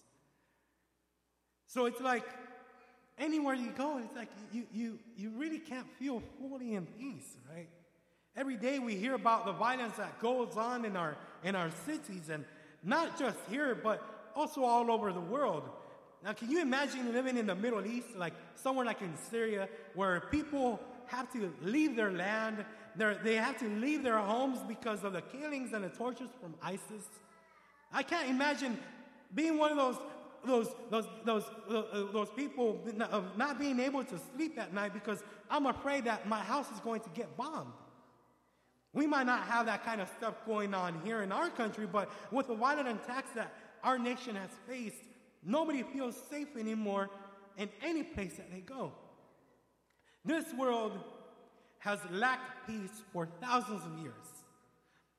So 1.68 1.86
it's 1.86 2.02
like 2.02 2.26
anywhere 3.18 3.56
you 3.56 3.72
go, 3.72 3.98
it's 3.98 4.16
like 4.16 4.30
you, 4.52 4.66
you, 4.74 5.00
you 5.18 5.32
really 5.32 5.60
can't 5.60 5.88
feel 6.00 6.22
fully 6.40 6.76
in 6.76 6.86
peace, 6.86 7.38
right? 7.54 7.70
Every 8.36 8.56
day 8.56 8.80
we 8.80 8.96
hear 8.96 9.16
about 9.16 9.46
the 9.46 9.52
violence 9.52 9.98
that 9.98 10.20
goes 10.20 10.56
on 10.56 10.86
in 10.86 10.96
our, 10.96 11.18
in 11.44 11.56
our 11.56 11.72
cities, 11.86 12.30
and 12.30 12.46
not 12.84 13.18
just 13.18 13.38
here, 13.50 13.74
but 13.74 14.32
also 14.36 14.64
all 14.64 14.92
over 14.92 15.12
the 15.12 15.20
world. 15.20 15.68
Now, 16.24 16.34
can 16.34 16.52
you 16.52 16.62
imagine 16.62 17.12
living 17.14 17.38
in 17.38 17.48
the 17.48 17.56
Middle 17.56 17.86
East, 17.86 18.16
like 18.16 18.34
somewhere 18.56 18.86
like 18.86 19.02
in 19.02 19.16
Syria, 19.32 19.68
where 19.96 20.22
people 20.32 20.80
have 21.08 21.32
to 21.34 21.52
leave 21.62 21.96
their 21.96 22.12
land, 22.12 22.64
they 22.96 23.36
have 23.36 23.58
to 23.60 23.68
leave 23.68 24.04
their 24.04 24.18
homes 24.18 24.60
because 24.68 25.04
of 25.04 25.14
the 25.14 25.22
killings 25.22 25.74
and 25.74 25.84
the 25.84 25.90
tortures 25.90 26.30
from 26.42 26.54
ISIS? 26.62 27.06
I 27.92 28.04
can't 28.04 28.30
imagine 28.30 28.78
being 29.34 29.58
one 29.58 29.72
of 29.72 29.78
those 29.78 29.98
those 30.48 30.74
those 30.90 31.06
those 31.26 31.44
uh, 31.70 31.84
those 32.12 32.30
people 32.36 32.82
of 33.12 33.38
not 33.38 33.60
being 33.60 33.80
able 33.80 34.04
to 34.04 34.20
sleep 34.36 34.58
at 34.60 34.74
night 34.74 34.94
because 34.94 35.24
I'm 35.50 35.66
afraid 35.66 36.06
that 36.06 36.28
my 36.28 36.40
house 36.40 36.72
is 36.72 36.80
going 36.80 37.02
to 37.02 37.10
get 37.10 37.36
bombed. 37.38 37.74
We 38.94 39.06
might 39.06 39.26
not 39.26 39.44
have 39.44 39.68
that 39.68 39.86
kind 39.86 40.02
of 40.02 40.10
stuff 40.18 40.34
going 40.46 40.74
on 40.74 41.02
here 41.04 41.22
in 41.22 41.32
our 41.32 41.50
country, 41.50 41.86
but 41.86 42.10
with 42.32 42.48
the 42.48 42.56
violent 42.56 42.88
attacks 42.88 43.30
that 43.36 43.54
our 43.84 44.00
nation 44.00 44.36
has 44.36 44.50
faced, 44.68 45.04
nobody 45.44 45.84
feels 45.84 46.16
safe 46.32 46.48
anymore 46.58 47.10
in 47.58 47.70
any 47.84 48.04
place 48.04 48.38
that 48.38 48.52
they 48.52 48.62
go. 48.62 48.92
This 50.26 50.46
world 50.54 51.00
has 51.80 52.00
lacked 52.10 52.68
peace 52.68 53.04
for 53.14 53.28
thousands 53.40 53.86
of 53.86 54.00
years. 54.00 54.14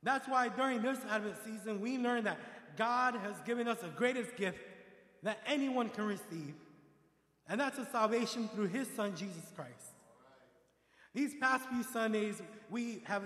That's 0.03 0.29
why 0.29 0.49
during 0.49 0.83
this 0.83 0.99
Advent 1.09 1.37
season, 1.45 1.81
we 1.81 1.99
learn 1.99 2.25
that 2.25 2.39
God 2.77 3.15
has 3.17 3.35
given 3.45 3.67
us 3.67 3.79
the 3.79 3.89
greatest 3.89 4.37
gift 4.37 4.59
that 5.23 5.39
anyone 5.47 5.89
can 5.89 6.05
receive, 6.05 6.55
and 7.49 7.61
that's 7.61 7.79
a 7.79 7.87
salvation 7.87 8.49
through 8.55 8.69
His 8.69 8.89
Son, 8.95 9.17
Jesus 9.17 9.51
Christ. 9.55 9.93
These 11.15 11.35
past 11.41 11.69
few 11.69 11.83
Sundays, 11.83 12.41
we 12.71 13.03
have 13.05 13.23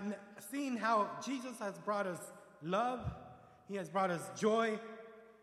seen 0.50 0.76
how 0.76 1.10
Jesus 1.24 1.58
has 1.58 1.78
brought 1.78 2.06
us 2.06 2.20
love, 2.62 3.00
He 3.68 3.76
has 3.76 3.88
brought 3.88 4.10
us 4.10 4.22
joy, 4.38 4.78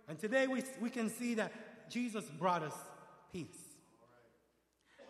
and 0.07 0.17
today 0.17 0.47
we, 0.47 0.63
we 0.81 0.89
can 0.89 1.09
see 1.09 1.35
that 1.35 1.51
Jesus 1.89 2.25
brought 2.39 2.63
us 2.63 2.73
peace. 3.31 3.47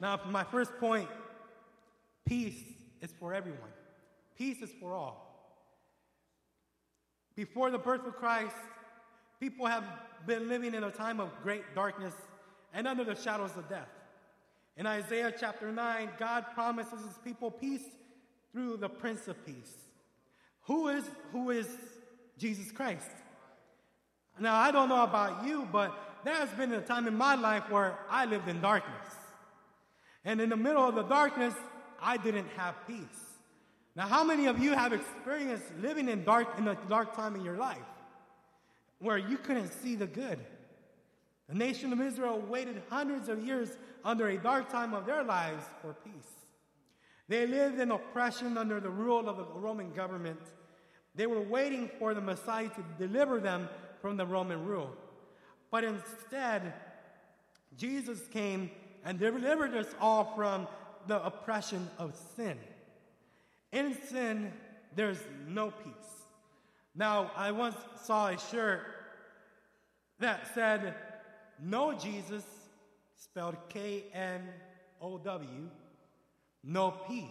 Now, 0.01 0.19
my 0.27 0.43
first 0.43 0.77
point, 0.79 1.09
peace 2.25 2.61
is 3.01 3.11
for 3.19 3.33
everyone, 3.33 3.71
peace 4.37 4.61
is 4.61 4.71
for 4.79 4.93
all. 4.93 5.25
Before 7.35 7.71
the 7.71 7.77
birth 7.77 8.05
of 8.05 8.15
Christ, 8.15 8.55
people 9.39 9.65
have 9.65 9.83
been 10.27 10.49
living 10.49 10.73
in 10.73 10.83
a 10.83 10.91
time 10.91 11.19
of 11.19 11.29
great 11.43 11.63
darkness 11.73 12.13
and 12.73 12.87
under 12.87 13.03
the 13.03 13.15
shadows 13.15 13.51
of 13.55 13.69
death. 13.69 13.87
In 14.75 14.85
Isaiah 14.85 15.33
chapter 15.37 15.71
9, 15.71 16.09
God 16.17 16.45
promises 16.53 16.99
his 17.05 17.17
people 17.23 17.49
peace 17.49 17.83
through 18.51 18.77
the 18.77 18.89
Prince 18.89 19.27
of 19.27 19.43
Peace. 19.45 19.73
Who 20.63 20.89
is, 20.89 21.03
who 21.31 21.51
is 21.51 21.67
Jesus 22.37 22.71
Christ? 22.71 23.09
Now, 24.39 24.55
I 24.55 24.71
don't 24.71 24.87
know 24.87 25.03
about 25.03 25.45
you, 25.45 25.67
but 25.71 25.93
there 26.23 26.35
has 26.35 26.49
been 26.51 26.71
a 26.73 26.81
time 26.81 27.07
in 27.07 27.15
my 27.15 27.35
life 27.35 27.69
where 27.69 27.97
I 28.09 28.25
lived 28.25 28.47
in 28.47 28.61
darkness. 28.61 29.07
And 30.23 30.39
in 30.39 30.49
the 30.49 30.57
middle 30.57 30.87
of 30.87 30.95
the 30.95 31.03
darkness, 31.03 31.53
I 32.01 32.17
didn't 32.17 32.47
have 32.55 32.75
peace. 32.87 32.99
Now, 33.95 34.07
how 34.07 34.23
many 34.23 34.45
of 34.45 34.59
you 34.59 34.73
have 34.73 34.93
experienced 34.93 35.65
living 35.81 36.07
in 36.07 36.23
dark 36.23 36.47
in 36.57 36.67
a 36.67 36.77
dark 36.87 37.15
time 37.15 37.35
in 37.35 37.43
your 37.43 37.57
life 37.57 37.77
where 38.99 39.17
you 39.17 39.37
couldn't 39.37 39.71
see 39.81 39.95
the 39.95 40.07
good? 40.07 40.39
The 41.47 41.55
nation 41.55 41.91
of 41.91 41.99
Israel 41.99 42.39
waited 42.47 42.81
hundreds 42.89 43.27
of 43.27 43.43
years 43.43 43.69
under 44.05 44.27
a 44.29 44.37
dark 44.37 44.69
time 44.69 44.93
of 44.93 45.05
their 45.05 45.23
lives 45.23 45.63
for 45.81 45.93
peace. 45.93 46.13
They 47.27 47.47
lived 47.47 47.79
in 47.79 47.91
oppression 47.91 48.57
under 48.57 48.79
the 48.79 48.89
rule 48.89 49.27
of 49.27 49.37
the 49.37 49.45
Roman 49.59 49.91
government. 49.93 50.39
They 51.15 51.27
were 51.27 51.41
waiting 51.41 51.89
for 51.99 52.13
the 52.13 52.21
Messiah 52.21 52.69
to 52.69 53.07
deliver 53.07 53.39
them 53.39 53.69
from 54.01 54.17
the 54.17 54.25
Roman 54.25 54.65
rule. 54.65 54.95
But 55.71 55.83
instead, 55.83 56.73
Jesus 57.77 58.21
came 58.31 58.71
and 59.05 59.19
delivered 59.19 59.75
us 59.75 59.87
all 59.99 60.33
from 60.35 60.67
the 61.07 61.23
oppression 61.23 61.89
of 61.97 62.15
sin. 62.35 62.57
In 63.71 63.97
sin, 64.07 64.51
there's 64.95 65.19
no 65.47 65.71
peace. 65.71 66.18
Now, 66.95 67.31
I 67.35 67.51
once 67.51 67.75
saw 68.03 68.27
a 68.27 68.37
shirt 68.37 68.81
that 70.19 70.53
said, 70.53 70.95
no 71.61 71.93
Jesus, 71.93 72.43
spelled 73.15 73.55
K 73.69 74.05
N 74.13 74.41
O 75.01 75.17
W, 75.17 75.69
no 76.63 76.91
peace, 76.91 77.25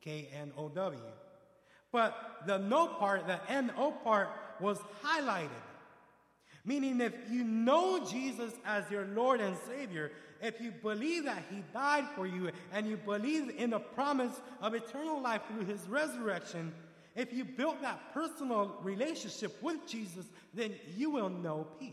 K 0.00 0.28
N 0.34 0.52
O 0.56 0.68
W. 0.68 1.00
But 1.92 2.16
the 2.46 2.58
no 2.58 2.88
part, 2.88 3.26
the 3.26 3.40
N 3.48 3.72
O 3.76 3.92
part, 3.92 4.28
was 4.60 4.78
highlighted. 5.02 5.48
Meaning, 6.64 7.00
if 7.00 7.12
you 7.30 7.44
know 7.44 8.04
Jesus 8.04 8.52
as 8.64 8.90
your 8.90 9.06
Lord 9.06 9.40
and 9.40 9.56
Savior, 9.68 10.10
if 10.42 10.60
you 10.60 10.70
believe 10.70 11.24
that 11.24 11.42
He 11.50 11.62
died 11.72 12.06
for 12.14 12.26
you, 12.26 12.50
and 12.72 12.88
you 12.88 12.96
believe 12.96 13.50
in 13.56 13.70
the 13.70 13.78
promise 13.78 14.40
of 14.60 14.74
eternal 14.74 15.20
life 15.20 15.42
through 15.48 15.66
His 15.66 15.86
resurrection, 15.88 16.72
if 17.14 17.32
you 17.32 17.44
build 17.44 17.76
that 17.82 18.12
personal 18.12 18.76
relationship 18.82 19.62
with 19.62 19.86
Jesus, 19.86 20.26
then 20.52 20.74
you 20.96 21.10
will 21.10 21.30
know 21.30 21.66
peace. 21.78 21.92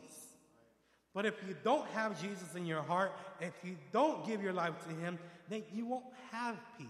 But 1.14 1.26
if 1.26 1.36
you 1.48 1.56
don't 1.64 1.88
have 1.90 2.20
Jesus 2.22 2.56
in 2.56 2.66
your 2.66 2.82
heart, 2.82 3.12
if 3.40 3.54
you 3.64 3.76
don't 3.92 4.26
give 4.26 4.42
your 4.42 4.54
life 4.54 4.74
to 4.88 4.96
Him, 4.96 5.20
then 5.50 5.64
you 5.74 5.86
won't 5.86 6.06
have 6.32 6.58
peace. 6.78 6.88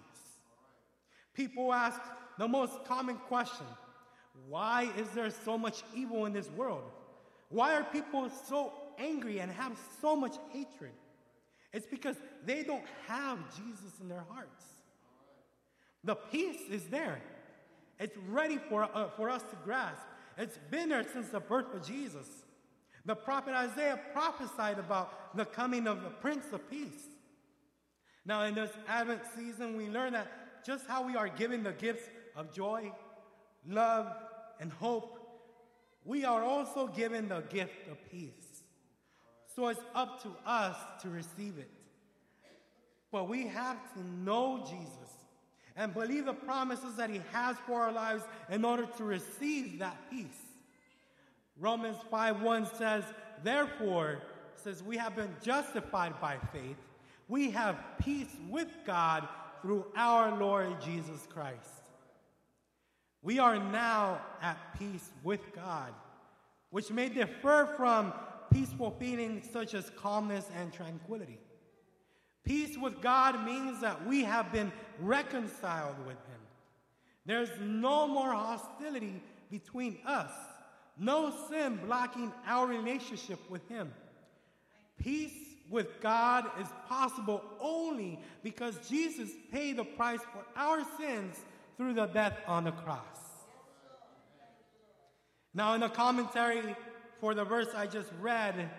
People 1.33 1.73
ask 1.73 1.99
the 2.37 2.47
most 2.47 2.85
common 2.85 3.15
question 3.27 3.65
why 4.47 4.89
is 4.97 5.09
there 5.09 5.29
so 5.29 5.57
much 5.57 5.83
evil 5.95 6.25
in 6.25 6.33
this 6.33 6.49
world? 6.51 6.83
Why 7.49 7.75
are 7.75 7.83
people 7.83 8.29
so 8.47 8.73
angry 8.97 9.39
and 9.39 9.51
have 9.51 9.77
so 10.01 10.15
much 10.15 10.35
hatred? 10.51 10.91
It's 11.73 11.85
because 11.85 12.15
they 12.45 12.63
don't 12.63 12.85
have 13.07 13.37
Jesus 13.55 13.99
in 14.01 14.07
their 14.07 14.23
hearts. 14.29 14.65
The 16.03 16.15
peace 16.15 16.61
is 16.69 16.83
there, 16.85 17.21
it's 18.01 18.17
ready 18.29 18.57
for, 18.57 18.83
uh, 18.83 19.09
for 19.15 19.29
us 19.29 19.43
to 19.43 19.55
grasp. 19.63 20.01
It's 20.35 20.57
been 20.71 20.89
there 20.89 21.05
since 21.13 21.29
the 21.29 21.39
birth 21.39 21.71
of 21.75 21.85
Jesus. 21.85 22.27
The 23.05 23.15
prophet 23.15 23.53
Isaiah 23.53 23.99
prophesied 24.11 24.79
about 24.79 25.37
the 25.37 25.45
coming 25.45 25.87
of 25.87 26.01
the 26.01 26.09
Prince 26.09 26.45
of 26.51 26.67
Peace. 26.69 27.05
Now, 28.25 28.43
in 28.43 28.55
this 28.55 28.71
Advent 28.87 29.21
season, 29.35 29.77
we 29.77 29.87
learn 29.87 30.13
that 30.13 30.65
just 30.65 30.87
how 30.87 31.05
we 31.05 31.15
are 31.15 31.29
given 31.29 31.61
the 31.61 31.73
gifts 31.73 32.09
of 32.35 32.51
joy, 32.51 32.91
love, 33.67 34.07
and 34.59 34.71
hope, 34.71 35.19
we 36.03 36.25
are 36.25 36.43
also 36.43 36.87
given 36.87 37.29
the 37.29 37.41
gift 37.41 37.87
of 37.89 37.97
peace. 38.09 38.63
So 39.55 39.67
it's 39.67 39.81
up 39.93 40.23
to 40.23 40.29
us 40.45 40.75
to 41.03 41.09
receive 41.09 41.59
it. 41.59 41.69
But 43.11 43.29
we 43.29 43.47
have 43.47 43.77
to 43.93 44.03
know 44.03 44.65
Jesus 44.67 45.11
and 45.75 45.93
believe 45.93 46.25
the 46.25 46.33
promises 46.33 46.95
that 46.95 47.09
He 47.09 47.21
has 47.31 47.55
for 47.65 47.81
our 47.81 47.91
lives 47.91 48.23
in 48.49 48.65
order 48.65 48.87
to 48.97 49.03
receive 49.03 49.79
that 49.79 49.97
peace. 50.09 50.25
Romans 51.59 51.97
5 52.09 52.41
1 52.41 52.65
says, 52.75 53.03
Therefore, 53.43 54.21
says 54.55 54.83
we 54.83 54.97
have 54.97 55.15
been 55.15 55.33
justified 55.41 56.19
by 56.19 56.37
faith, 56.53 56.77
we 57.27 57.51
have 57.51 57.77
peace 57.99 58.35
with 58.49 58.69
God 58.85 59.27
through 59.61 59.85
our 59.95 60.37
Lord 60.37 60.81
Jesus 60.81 61.27
Christ. 61.29 61.81
We 63.21 63.39
are 63.39 63.59
now 63.59 64.21
at 64.41 64.57
peace 64.79 65.11
with 65.23 65.41
God, 65.55 65.93
which 66.71 66.89
may 66.89 67.09
differ 67.09 67.71
from 67.77 68.13
peaceful 68.51 68.91
feelings 68.99 69.47
such 69.51 69.73
as 69.73 69.91
calmness 69.95 70.49
and 70.59 70.73
tranquility. 70.73 71.39
Peace 72.43 72.77
with 72.77 73.01
God 73.01 73.45
means 73.45 73.81
that 73.81 74.05
we 74.05 74.23
have 74.23 74.51
been 74.51 74.71
reconciled 74.99 75.97
with 75.99 76.17
Him. 76.17 76.39
There's 77.25 77.51
no 77.59 78.07
more 78.07 78.33
hostility 78.33 79.21
between 79.49 79.99
us 80.05 80.31
no 81.01 81.33
sin 81.49 81.79
blocking 81.85 82.31
our 82.45 82.67
relationship 82.67 83.39
with 83.49 83.67
Him. 83.67 83.91
Peace 84.97 85.33
with 85.69 85.99
God 85.99 86.45
is 86.59 86.67
possible 86.87 87.43
only 87.59 88.19
because 88.43 88.77
Jesus 88.87 89.29
paid 89.51 89.77
the 89.77 89.83
price 89.83 90.19
for 90.31 90.45
our 90.55 90.85
sins 90.99 91.37
through 91.75 91.93
the 91.95 92.05
death 92.05 92.37
on 92.47 92.65
the 92.65 92.71
cross. 92.71 92.99
Now, 95.53 95.73
in 95.73 95.81
the 95.81 95.89
commentary 95.89 96.75
for 97.19 97.33
the 97.33 97.43
verse 97.43 97.69
I 97.75 97.87
just 97.87 98.09
read, 98.21 98.69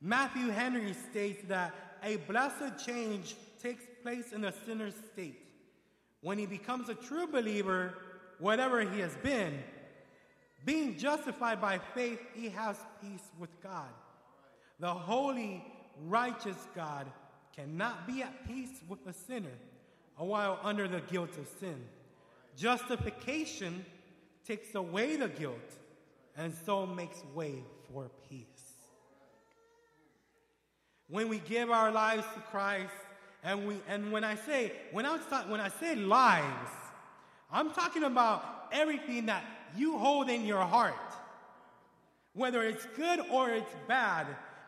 Matthew 0.00 0.48
Henry 0.48 0.94
states 1.10 1.42
that 1.48 1.74
a 2.02 2.16
blessed 2.16 2.84
change 2.84 3.36
takes 3.62 3.84
place 4.02 4.32
in 4.32 4.44
a 4.44 4.52
sinner's 4.64 4.94
state. 5.12 5.40
When 6.20 6.38
he 6.38 6.46
becomes 6.46 6.88
a 6.88 6.94
true 6.94 7.26
believer, 7.26 7.94
whatever 8.38 8.80
he 8.82 9.00
has 9.00 9.14
been, 9.22 9.58
being 10.64 10.98
justified 10.98 11.60
by 11.60 11.78
faith, 11.94 12.20
he 12.34 12.48
has 12.48 12.76
peace 13.00 13.30
with 13.38 13.50
God. 13.62 13.88
The 14.80 14.92
holy, 14.92 15.64
righteous 16.04 16.56
God 16.74 17.06
cannot 17.54 18.06
be 18.06 18.22
at 18.22 18.46
peace 18.46 18.80
with 18.88 19.06
a 19.06 19.12
sinner 19.12 19.56
while 20.16 20.58
under 20.62 20.88
the 20.88 21.00
guilt 21.00 21.36
of 21.38 21.48
sin. 21.60 21.82
Justification 22.56 23.84
takes 24.46 24.74
away 24.74 25.16
the 25.16 25.28
guilt 25.28 25.54
and 26.36 26.52
so 26.64 26.86
makes 26.86 27.22
way 27.34 27.62
for 27.92 28.10
peace. 28.28 28.65
When 31.08 31.28
we 31.28 31.38
give 31.38 31.70
our 31.70 31.92
lives 31.92 32.24
to 32.34 32.40
Christ, 32.40 32.92
and 33.44 33.66
we 33.66 33.76
and 33.88 34.10
when 34.10 34.24
I 34.24 34.34
say 34.34 34.72
when 34.90 35.06
I 35.06 35.18
when 35.48 35.60
I 35.60 35.68
say 35.68 35.94
lives, 35.94 36.70
I'm 37.50 37.70
talking 37.70 38.02
about 38.02 38.68
everything 38.72 39.26
that 39.26 39.44
you 39.76 39.98
hold 39.98 40.28
in 40.28 40.44
your 40.44 40.64
heart. 40.64 40.94
Whether 42.32 42.62
it's 42.64 42.86
good 42.96 43.20
or 43.30 43.50
it's 43.50 43.74
bad, 43.88 44.26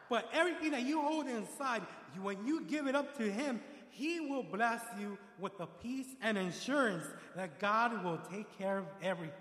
but 0.08 0.28
everything 0.32 0.70
that 0.70 0.82
you 0.82 1.02
hold 1.02 1.26
inside, 1.26 1.82
when 2.22 2.46
you 2.46 2.62
give 2.62 2.86
it 2.86 2.94
up 2.94 3.18
to 3.18 3.30
Him, 3.30 3.60
He 3.90 4.20
will 4.20 4.44
bless 4.44 4.80
you 4.98 5.18
with 5.38 5.58
the 5.58 5.66
peace 5.66 6.14
and 6.22 6.38
assurance 6.38 7.04
that 7.36 7.58
God 7.58 8.04
will 8.04 8.18
take 8.32 8.46
care 8.58 8.78
of 8.78 8.86
everything. 9.02 9.34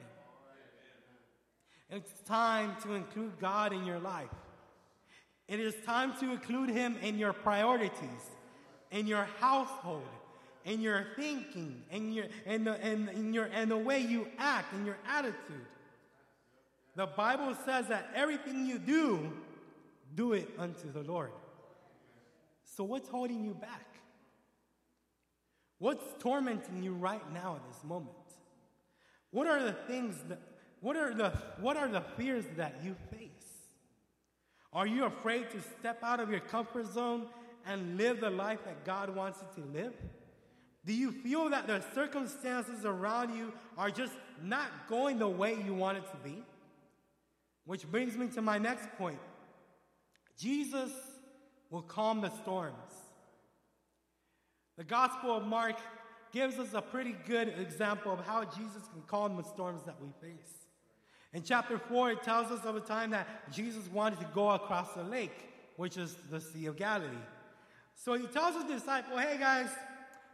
It's 1.89 2.11
time 2.25 2.75
to 2.83 2.93
include 2.93 3.39
God 3.39 3.71
in 3.71 3.85
your 3.85 3.99
life. 3.99 4.27
It 5.47 5.59
is 5.59 5.75
time 5.85 6.13
to 6.19 6.31
include 6.31 6.69
Him 6.69 6.97
in 7.01 7.17
your 7.17 7.33
priorities, 7.33 8.31
in 8.91 9.07
your 9.07 9.27
household, 9.39 10.03
in 10.65 10.81
your 10.81 11.05
thinking, 11.15 11.83
in 11.91 12.11
your, 12.11 12.25
in 12.45 12.65
the, 12.65 12.87
in, 12.87 13.07
in 13.09 13.33
your, 13.33 13.45
and 13.53 13.71
the 13.71 13.77
way 13.77 13.99
you 13.99 14.27
act, 14.37 14.73
in 14.73 14.85
your 14.85 14.97
attitude. 15.07 15.65
The 16.95 17.07
Bible 17.07 17.55
says 17.65 17.87
that 17.87 18.09
everything 18.13 18.65
you 18.65 18.77
do, 18.77 19.31
do 20.15 20.33
it 20.33 20.49
unto 20.57 20.91
the 20.91 21.03
Lord. 21.03 21.31
So, 22.75 22.83
what's 22.83 23.07
holding 23.07 23.43
you 23.43 23.53
back? 23.53 23.85
What's 25.79 26.03
tormenting 26.19 26.83
you 26.83 26.93
right 26.93 27.21
now 27.33 27.55
at 27.55 27.71
this 27.71 27.83
moment? 27.83 28.09
What 29.31 29.47
are 29.47 29.61
the 29.61 29.73
things 29.73 30.15
that, 30.27 30.39
what 30.81 30.95
are 30.95 31.13
the, 31.13 31.29
what 31.59 31.77
are 31.77 31.87
the 31.87 32.01
fears 32.17 32.45
that 32.57 32.75
you 32.83 32.95
face? 33.11 33.16
Are 34.73 34.87
you 34.87 35.05
afraid 35.05 35.49
to 35.51 35.61
step 35.79 36.03
out 36.03 36.19
of 36.19 36.29
your 36.29 36.39
comfort 36.39 36.91
zone 36.91 37.27
and 37.65 37.97
live 37.97 38.19
the 38.19 38.29
life 38.29 38.59
that 38.65 38.85
God 38.85 39.15
wants 39.15 39.39
you 39.41 39.63
to 39.63 39.69
live? 39.71 39.93
Do 40.85 40.93
you 40.93 41.11
feel 41.11 41.49
that 41.49 41.67
the 41.67 41.83
circumstances 41.93 42.85
around 42.85 43.35
you 43.35 43.51
are 43.77 43.91
just 43.91 44.13
not 44.41 44.87
going 44.87 45.19
the 45.19 45.27
way 45.27 45.57
you 45.65 45.73
want 45.73 45.97
it 45.97 46.05
to 46.11 46.17
be? 46.23 46.43
Which 47.65 47.89
brings 47.89 48.15
me 48.15 48.27
to 48.29 48.41
my 48.41 48.57
next 48.57 48.87
point 48.97 49.19
Jesus 50.37 50.91
will 51.69 51.81
calm 51.81 52.21
the 52.21 52.29
storms. 52.29 52.93
The 54.77 54.83
Gospel 54.83 55.35
of 55.35 55.45
Mark 55.45 55.75
gives 56.31 56.59
us 56.59 56.73
a 56.73 56.81
pretty 56.81 57.15
good 57.25 57.49
example 57.59 58.13
of 58.13 58.19
how 58.25 58.43
Jesus 58.45 58.83
can 58.93 59.01
calm 59.07 59.35
the 59.35 59.43
storms 59.43 59.83
that 59.83 59.95
we 59.99 60.09
face. 60.21 60.66
In 61.33 61.43
chapter 61.43 61.77
4, 61.77 62.11
it 62.11 62.23
tells 62.23 62.51
us 62.51 62.65
of 62.65 62.75
a 62.75 62.79
time 62.79 63.11
that 63.11 63.27
Jesus 63.51 63.87
wanted 63.91 64.19
to 64.19 64.27
go 64.33 64.51
across 64.51 64.93
the 64.93 65.03
lake, 65.03 65.49
which 65.75 65.97
is 65.97 66.15
the 66.31 66.39
Sea 66.39 66.67
of 66.67 66.77
Galilee. 66.77 67.09
So 67.95 68.13
he 68.13 68.27
tells 68.27 68.55
his 68.55 68.63
disciple, 68.65 69.17
hey 69.17 69.37
guys, 69.37 69.69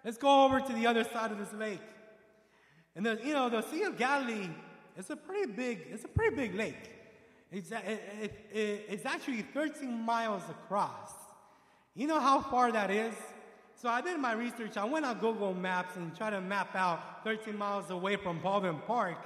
let's 0.03 0.17
go 0.17 0.45
over 0.45 0.59
to 0.59 0.73
the 0.73 0.85
other 0.85 1.03
side 1.03 1.31
of 1.31 1.39
this 1.39 1.53
lake. 1.53 1.81
And 2.95 3.05
the, 3.05 3.19
you 3.23 3.33
know, 3.33 3.49
the 3.49 3.61
Sea 3.61 3.83
of 3.83 3.97
Galilee 3.97 4.49
is 4.97 5.09
a 5.09 5.15
pretty 5.15 5.51
big, 5.51 5.87
it's 5.89 6.03
a 6.03 6.07
pretty 6.07 6.35
big 6.35 6.55
lake. 6.55 6.91
It's, 7.51 7.71
it, 7.71 8.33
it, 8.51 8.85
it's 8.89 9.05
actually 9.05 9.41
13 9.41 9.91
miles 9.91 10.43
across. 10.49 11.11
You 11.95 12.07
know 12.07 12.19
how 12.19 12.41
far 12.41 12.71
that 12.71 12.89
is? 12.89 13.13
So 13.75 13.89
I 13.89 14.01
did 14.01 14.19
my 14.19 14.33
research. 14.33 14.77
I 14.77 14.85
went 14.85 15.05
on 15.05 15.19
Google 15.19 15.53
Maps 15.53 15.95
and 15.95 16.15
tried 16.15 16.31
to 16.31 16.41
map 16.41 16.75
out 16.75 17.23
13 17.23 17.57
miles 17.57 17.89
away 17.89 18.15
from 18.15 18.39
Baldwin 18.39 18.79
Park. 18.87 19.17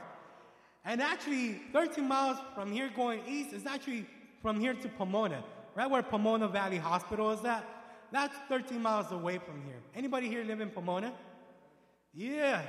And 0.88 1.02
actually, 1.02 1.60
13 1.74 2.08
miles 2.08 2.38
from 2.56 2.72
here 2.72 2.90
going 2.96 3.22
east 3.28 3.52
is 3.52 3.66
actually 3.66 4.06
from 4.42 4.58
here 4.58 4.74
to 4.74 4.88
Pomona, 4.88 5.44
right 5.76 5.90
where 5.92 6.02
Pomona 6.02 6.48
Valley 6.48 6.78
Hospital 6.78 7.30
is 7.32 7.44
at. 7.44 7.68
That's 8.14 8.34
13 8.48 8.82
miles 8.82 9.12
away 9.12 9.38
from 9.38 9.62
here. 9.66 9.82
Anybody 9.94 10.30
here 10.30 10.46
live 10.46 10.62
in 10.62 10.70
Pomona? 10.70 11.12
Yeah. 12.14 12.62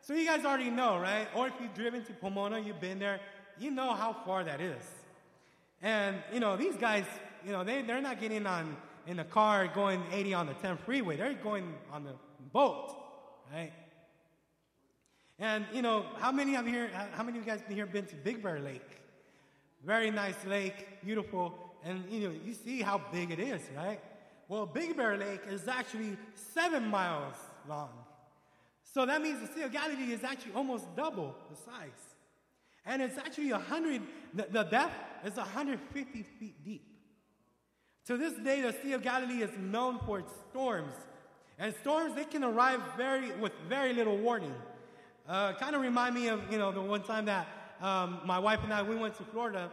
So 0.00 0.14
you 0.14 0.24
guys 0.24 0.46
already 0.46 0.70
know, 0.70 0.98
right? 0.98 1.28
Or 1.34 1.46
if 1.46 1.52
you've 1.60 1.74
driven 1.74 2.02
to 2.06 2.12
Pomona, 2.14 2.58
you've 2.58 2.80
been 2.80 2.98
there, 2.98 3.20
you 3.58 3.70
know 3.70 3.92
how 3.92 4.16
far 4.24 4.44
that 4.44 4.62
is. 4.62 4.82
And, 5.82 6.16
you 6.32 6.40
know, 6.40 6.56
these 6.56 6.76
guys, 6.76 7.04
you 7.44 7.52
know, 7.52 7.64
they, 7.64 7.82
they're 7.82 8.00
not 8.00 8.18
getting 8.18 8.46
on 8.46 8.78
in 9.06 9.18
a 9.18 9.24
car 9.24 9.68
going 9.68 10.02
80 10.10 10.32
on 10.32 10.46
the 10.46 10.54
10 10.54 10.78
freeway. 10.78 11.18
They're 11.18 11.34
going 11.34 11.74
on 11.92 12.04
the 12.04 12.14
boat, 12.50 12.96
right? 13.52 13.72
And, 15.42 15.66
you 15.72 15.82
know, 15.82 16.06
how 16.18 16.30
many 16.30 16.54
of 16.54 16.68
you, 16.68 16.86
how 17.14 17.24
many 17.24 17.36
of 17.36 17.44
you 17.44 17.50
guys 17.50 17.60
been 17.62 17.74
here 17.74 17.84
been 17.84 18.06
to 18.06 18.14
Big 18.14 18.44
Bear 18.44 18.60
Lake? 18.60 18.88
Very 19.84 20.08
nice 20.12 20.36
lake, 20.46 21.02
beautiful. 21.04 21.52
And, 21.84 22.04
you 22.08 22.28
know, 22.28 22.34
you 22.44 22.54
see 22.54 22.80
how 22.80 23.02
big 23.12 23.32
it 23.32 23.40
is, 23.40 23.60
right? 23.76 23.98
Well, 24.46 24.66
Big 24.66 24.96
Bear 24.96 25.16
Lake 25.16 25.40
is 25.50 25.66
actually 25.66 26.16
seven 26.54 26.86
miles 26.86 27.34
long. 27.68 27.88
So 28.84 29.04
that 29.04 29.20
means 29.20 29.40
the 29.40 29.52
Sea 29.52 29.62
of 29.62 29.72
Galilee 29.72 30.12
is 30.12 30.22
actually 30.22 30.52
almost 30.52 30.84
double 30.94 31.34
the 31.50 31.56
size. 31.56 31.90
And 32.86 33.02
it's 33.02 33.18
actually 33.18 33.50
100, 33.50 34.00
the, 34.34 34.46
the 34.48 34.62
depth 34.62 34.94
is 35.24 35.34
150 35.34 36.22
feet 36.38 36.64
deep. 36.64 36.86
To 38.06 38.16
this 38.16 38.34
day, 38.34 38.60
the 38.60 38.76
Sea 38.80 38.92
of 38.92 39.02
Galilee 39.02 39.42
is 39.42 39.50
known 39.58 39.98
for 40.06 40.20
its 40.20 40.32
storms. 40.50 40.94
And 41.58 41.74
storms, 41.80 42.14
they 42.14 42.26
can 42.26 42.44
arrive 42.44 42.80
very, 42.96 43.32
with 43.32 43.52
very 43.68 43.92
little 43.92 44.16
warning. 44.18 44.54
Uh, 45.28 45.52
kind 45.54 45.76
of 45.76 45.82
remind 45.82 46.14
me 46.14 46.28
of, 46.28 46.40
you 46.50 46.58
know, 46.58 46.72
the 46.72 46.80
one 46.80 47.02
time 47.02 47.24
that 47.26 47.46
um, 47.80 48.20
my 48.24 48.38
wife 48.38 48.60
and 48.64 48.72
I, 48.72 48.82
we 48.82 48.96
went 48.96 49.14
to 49.16 49.24
Florida. 49.24 49.70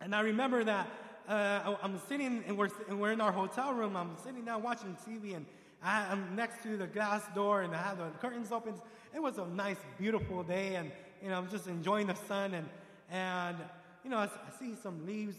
And 0.00 0.14
I 0.14 0.20
remember 0.20 0.62
that 0.64 0.88
uh, 1.28 1.76
I'm 1.82 1.98
sitting 2.08 2.44
and 2.46 2.56
we're, 2.56 2.68
and 2.88 3.00
we're 3.00 3.12
in 3.12 3.20
our 3.20 3.32
hotel 3.32 3.72
room. 3.72 3.96
I'm 3.96 4.16
sitting 4.24 4.44
down 4.44 4.62
watching 4.62 4.96
TV 5.06 5.34
and 5.34 5.46
I, 5.82 6.12
am 6.12 6.36
next 6.36 6.62
to 6.62 6.76
the 6.76 6.86
glass 6.86 7.22
door 7.34 7.62
and 7.62 7.74
I 7.74 7.82
have 7.82 7.98
the 7.98 8.10
curtains 8.20 8.52
open. 8.52 8.74
It 9.14 9.20
was 9.20 9.38
a 9.38 9.46
nice, 9.46 9.78
beautiful 9.98 10.42
day, 10.42 10.76
and 10.76 10.92
you 11.22 11.28
know 11.30 11.38
I'm 11.38 11.48
just 11.48 11.66
enjoying 11.66 12.06
the 12.06 12.14
sun 12.28 12.54
and 12.54 12.68
and 13.10 13.56
you 14.04 14.10
know 14.10 14.18
I, 14.18 14.24
I 14.24 14.58
see 14.58 14.74
some 14.80 15.04
leaves 15.06 15.36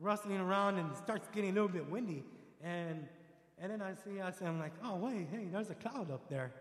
rustling 0.00 0.38
around 0.38 0.78
and 0.78 0.90
it 0.90 0.96
starts 0.96 1.28
getting 1.34 1.50
a 1.50 1.52
little 1.52 1.68
bit 1.68 1.88
windy 1.90 2.24
and 2.62 3.06
and 3.58 3.70
then 3.70 3.82
I 3.82 3.94
see 3.94 4.20
I 4.20 4.30
say 4.30 4.46
I'm 4.46 4.58
like 4.58 4.72
oh 4.84 4.96
wait 4.96 5.28
hey 5.30 5.48
there's 5.52 5.70
a 5.70 5.74
cloud 5.74 6.10
up 6.10 6.28
there. 6.28 6.52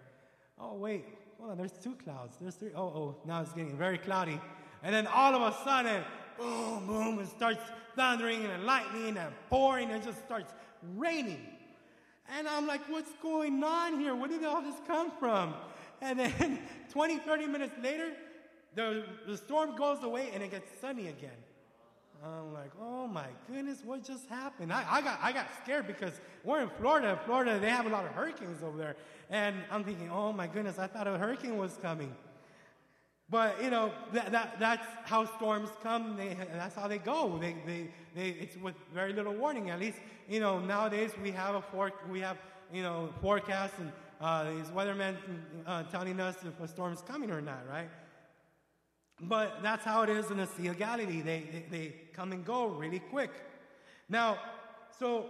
Oh 0.60 0.74
wait 0.74 1.06
hold 1.44 1.52
on 1.52 1.58
there's 1.58 1.74
two 1.84 1.96
clouds 2.04 2.38
there's 2.40 2.56
three 2.56 2.72
oh 2.74 2.82
oh 2.82 3.16
now 3.26 3.42
it's 3.42 3.52
getting 3.52 3.78
very 3.78 3.98
cloudy 3.98 4.40
and 4.82 4.96
then 4.96 5.06
all 5.08 5.36
of 5.36 5.42
a 5.42 5.56
sudden 5.64 6.02
boom 6.40 6.88
boom 6.88 7.20
it 7.20 7.28
starts 7.28 7.62
thundering 7.96 8.46
and 8.46 8.64
lightning 8.64 9.18
and 9.18 9.34
pouring 9.50 9.92
and 9.92 10.02
just 10.02 10.24
starts 10.26 10.54
raining 10.96 11.46
and 12.30 12.48
I'm 12.48 12.68
like, 12.68 12.82
what's 12.90 13.12
going 13.22 13.64
on 13.64 14.00
here? 14.00 14.16
Where 14.16 14.30
did 14.30 14.44
all 14.44 14.62
this 14.62 14.76
come 14.88 15.12
from? 15.20 15.54
And 16.02 16.20
then 16.20 16.60
20, 16.92 17.18
30 17.20 17.48
minutes 17.48 17.74
later, 17.82 18.12
the, 18.76 19.04
the 19.28 19.38
storm 19.38 19.76
goes 19.76 20.04
away 20.04 20.30
and 20.34 20.42
it 20.42 20.52
gets 20.52 20.70
sunny 20.80 21.08
again. 21.08 21.32
I'm 22.26 22.54
like, 22.54 22.72
oh 22.80 23.06
my 23.06 23.28
goodness, 23.52 23.80
what 23.84 24.04
just 24.04 24.28
happened? 24.28 24.72
I, 24.72 24.86
I, 24.90 25.02
got, 25.02 25.20
I 25.22 25.34
got 25.34 25.48
scared 25.62 25.88
because 25.88 26.14
we're 26.46 26.62
in 26.62 26.70
Florida. 26.80 27.20
Florida, 27.26 27.60
they 27.60 27.70
have 27.70 27.86
a 27.86 27.90
lot 27.90 28.06
of 28.06 28.12
hurricanes 28.12 28.64
over 28.64 28.78
there. 28.78 28.96
And 29.30 29.58
I'm 29.70 29.84
thinking, 29.84 30.10
oh 30.10 30.32
my 30.32 30.48
goodness, 30.48 30.80
I 30.80 30.88
thought 30.88 31.06
a 31.06 31.18
hurricane 31.18 31.58
was 31.58 31.78
coming. 31.82 32.16
But, 33.30 33.62
you 33.62 33.70
know, 33.70 33.92
that, 34.14 34.32
that, 34.32 34.56
that's 34.60 34.86
how 35.04 35.26
storms 35.36 35.70
come. 35.82 36.16
They, 36.16 36.38
that's 36.54 36.76
how 36.76 36.88
they 36.88 36.98
go. 36.98 37.38
They, 37.42 37.56
they, 37.66 37.90
they, 38.16 38.30
it's 38.30 38.56
with 38.58 38.76
very 38.94 39.12
little 39.12 39.34
warning. 39.34 39.70
At 39.70 39.80
least, 39.80 39.98
you 40.30 40.40
know, 40.40 40.60
nowadays 40.60 41.12
we 41.22 41.32
have 41.32 41.56
a 41.56 41.62
for, 41.62 41.92
we 42.10 42.22
have, 42.22 42.38
you 42.72 42.84
know, 42.84 43.10
forecasts 43.22 43.80
and 43.80 43.92
uh, 44.22 44.50
these 44.54 44.68
weathermen 44.68 45.18
uh, 45.66 45.84
telling 45.84 46.20
us 46.20 46.36
if 46.46 46.58
a 46.62 46.68
storm's 46.68 47.02
coming 47.02 47.32
or 47.32 47.42
not, 47.42 47.68
right? 47.70 47.90
But 49.22 49.62
that's 49.62 49.86
how 49.86 50.02
it 50.04 50.10
is 50.10 50.32
in 50.32 50.38
the 50.38 50.48
Sea 50.48 50.68
of 50.68 50.78
Galilee. 50.78 51.22
They, 51.22 51.44
they, 51.52 51.66
they 51.70 51.96
come 52.14 52.32
and 52.32 52.44
go 52.44 52.68
really 52.68 53.00
quick. 53.00 53.32
Now, 54.10 54.38
so, 55.00 55.30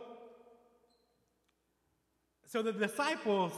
so 2.45 2.61
the 2.61 2.71
disciples, 2.71 3.53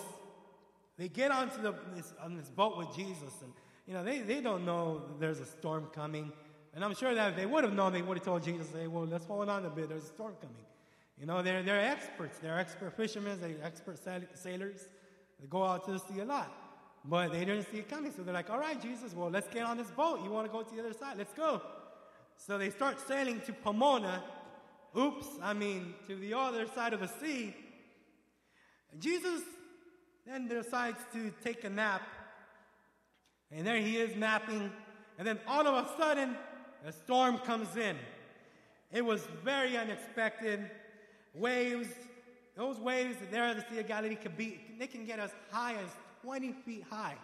they 0.97 1.07
get 1.07 1.31
onto 1.31 1.61
the, 1.61 1.75
this, 1.93 2.13
on 2.21 2.35
this 2.35 2.49
boat 2.49 2.77
with 2.77 2.95
Jesus, 2.95 3.41
and 3.41 3.51
you 3.87 3.93
know, 3.93 4.03
they, 4.03 4.19
they 4.19 4.41
don't 4.41 4.65
know 4.65 5.01
there's 5.19 5.39
a 5.39 5.45
storm 5.45 5.87
coming. 5.93 6.31
And 6.73 6.83
I'm 6.83 6.95
sure 6.95 7.13
that 7.15 7.31
if 7.31 7.35
they 7.37 7.45
would 7.45 7.63
have 7.63 7.73
known, 7.73 7.93
they 7.93 8.01
would 8.01 8.17
have 8.17 8.25
told 8.25 8.43
Jesus, 8.43 8.67
hey, 8.73 8.87
well, 8.87 9.05
let's 9.05 9.25
hold 9.25 9.47
on 9.47 9.65
a 9.65 9.69
bit. 9.69 9.89
There's 9.89 10.03
a 10.03 10.07
storm 10.07 10.33
coming. 10.41 10.55
You 11.19 11.25
know, 11.25 11.41
they're, 11.41 11.63
they're 11.63 11.79
experts. 11.79 12.39
They're 12.39 12.59
expert 12.59 12.97
fishermen. 12.97 13.39
They're 13.39 13.55
expert 13.63 13.97
sailors. 14.33 14.89
They 15.39 15.47
go 15.47 15.63
out 15.63 15.85
to 15.85 15.93
the 15.93 15.99
sea 15.99 16.19
a 16.19 16.25
lot. 16.25 16.51
But 17.07 17.31
they 17.31 17.45
didn't 17.45 17.71
see 17.71 17.77
it 17.77 17.89
coming. 17.89 18.11
So 18.11 18.23
they're 18.23 18.33
like, 18.33 18.49
all 18.49 18.59
right, 18.59 18.81
Jesus, 18.81 19.13
well, 19.13 19.29
let's 19.29 19.47
get 19.47 19.63
on 19.63 19.77
this 19.77 19.91
boat. 19.91 20.23
You 20.23 20.31
want 20.31 20.47
to 20.47 20.51
go 20.51 20.63
to 20.63 20.75
the 20.75 20.81
other 20.81 20.93
side? 20.93 21.17
Let's 21.17 21.33
go. 21.33 21.61
So 22.37 22.57
they 22.57 22.69
start 22.69 22.99
sailing 23.07 23.41
to 23.41 23.53
Pomona. 23.53 24.23
Oops, 24.97 25.27
I 25.43 25.53
mean, 25.53 25.93
to 26.07 26.15
the 26.15 26.33
other 26.33 26.65
side 26.67 26.93
of 26.93 26.99
the 26.99 27.09
sea. 27.19 27.53
Jesus 28.99 29.41
then 30.25 30.47
decides 30.47 30.97
to 31.13 31.31
take 31.43 31.63
a 31.63 31.69
nap 31.69 32.01
And 33.51 33.67
there 33.67 33.77
he 33.77 33.97
is 33.97 34.15
napping. 34.15 34.71
And 35.17 35.27
then 35.27 35.39
all 35.47 35.67
of 35.67 35.85
a 35.85 35.97
sudden, 35.97 36.35
a 36.85 36.91
storm 36.91 37.37
comes 37.39 37.75
in. 37.77 37.97
It 38.91 39.03
was 39.03 39.27
very 39.43 39.77
unexpected. 39.77 40.69
Waves, 41.33 41.89
those 42.55 42.79
waves 42.79 43.17
there 43.31 43.43
at 43.43 43.55
the 43.57 43.73
Sea 43.73 43.81
of 43.81 43.87
Galilee 43.87 44.15
could 44.15 44.37
be, 44.37 44.59
they 44.79 44.87
can 44.87 45.05
get 45.05 45.19
as 45.19 45.31
high 45.51 45.73
as 45.73 45.89
20 46.25 46.53
feet 46.65 46.83
high. 46.89 47.15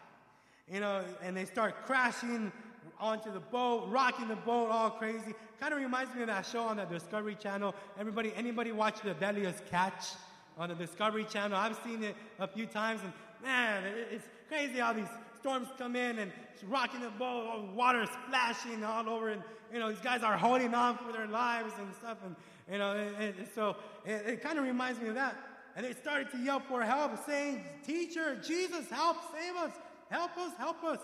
You 0.72 0.80
know, 0.80 1.04
and 1.24 1.36
they 1.36 1.46
start 1.46 1.88
crashing 1.88 2.52
onto 3.00 3.34
the 3.34 3.40
boat, 3.40 3.88
rocking 3.90 4.28
the 4.28 4.36
boat 4.36 4.70
all 4.70 4.92
crazy. 4.92 5.34
Kind 5.60 5.74
of 5.74 5.80
reminds 5.80 6.14
me 6.14 6.22
of 6.22 6.28
that 6.28 6.46
show 6.46 6.62
on 6.62 6.78
the 6.78 6.86
Discovery 6.86 7.36
Channel. 7.36 7.74
Everybody, 8.00 8.32
anybody 8.36 8.72
watch 8.72 9.02
the 9.02 9.16
Deadliest 9.16 9.66
Catch 9.72 10.10
on 10.56 10.70
the 10.70 10.76
Discovery 10.76 11.26
Channel? 11.26 11.58
I've 11.58 11.78
seen 11.84 12.04
it 12.04 12.16
a 12.40 12.48
few 12.48 12.68
times, 12.68 13.02
and 13.04 13.12
man, 13.44 13.84
it's 14.12 14.26
crazy 14.48 14.78
how 14.78 14.94
these 14.94 15.10
storms 15.40 15.68
come 15.80 15.96
in 15.96 16.20
and 16.20 16.32
rocking 16.70 17.02
the 17.02 17.10
boat, 17.10 17.74
water 17.74 18.06
splashing 18.28 18.84
all 18.84 19.10
over, 19.10 19.30
and 19.30 19.42
you 19.74 19.80
know 19.80 19.90
these 19.90 20.02
guys 20.02 20.22
are 20.22 20.38
holding 20.38 20.76
on 20.76 20.96
for 21.00 21.12
their 21.12 21.28
lives 21.28 21.74
and 21.80 21.88
stuff, 21.96 22.20
and 22.24 22.36
you 22.72 22.78
know, 22.78 22.92
and, 22.92 23.36
and 23.40 23.48
so 23.56 23.76
it, 24.06 24.28
it 24.28 24.44
kind 24.44 24.60
of 24.60 24.64
reminds 24.64 25.02
me 25.02 25.10
of 25.10 25.16
that. 25.16 25.36
And 25.76 25.86
they 25.86 25.94
started 25.94 26.32
to 26.32 26.38
yell 26.38 26.60
for 26.60 26.82
help, 26.84 27.26
saying, 27.26 27.64
"Teacher, 27.84 28.36
Jesus, 28.36 28.90
help, 28.90 29.18
save 29.34 29.56
us, 29.56 29.72
help 30.10 30.38
us, 30.38 30.54
help 30.58 30.84
us!" 30.84 31.00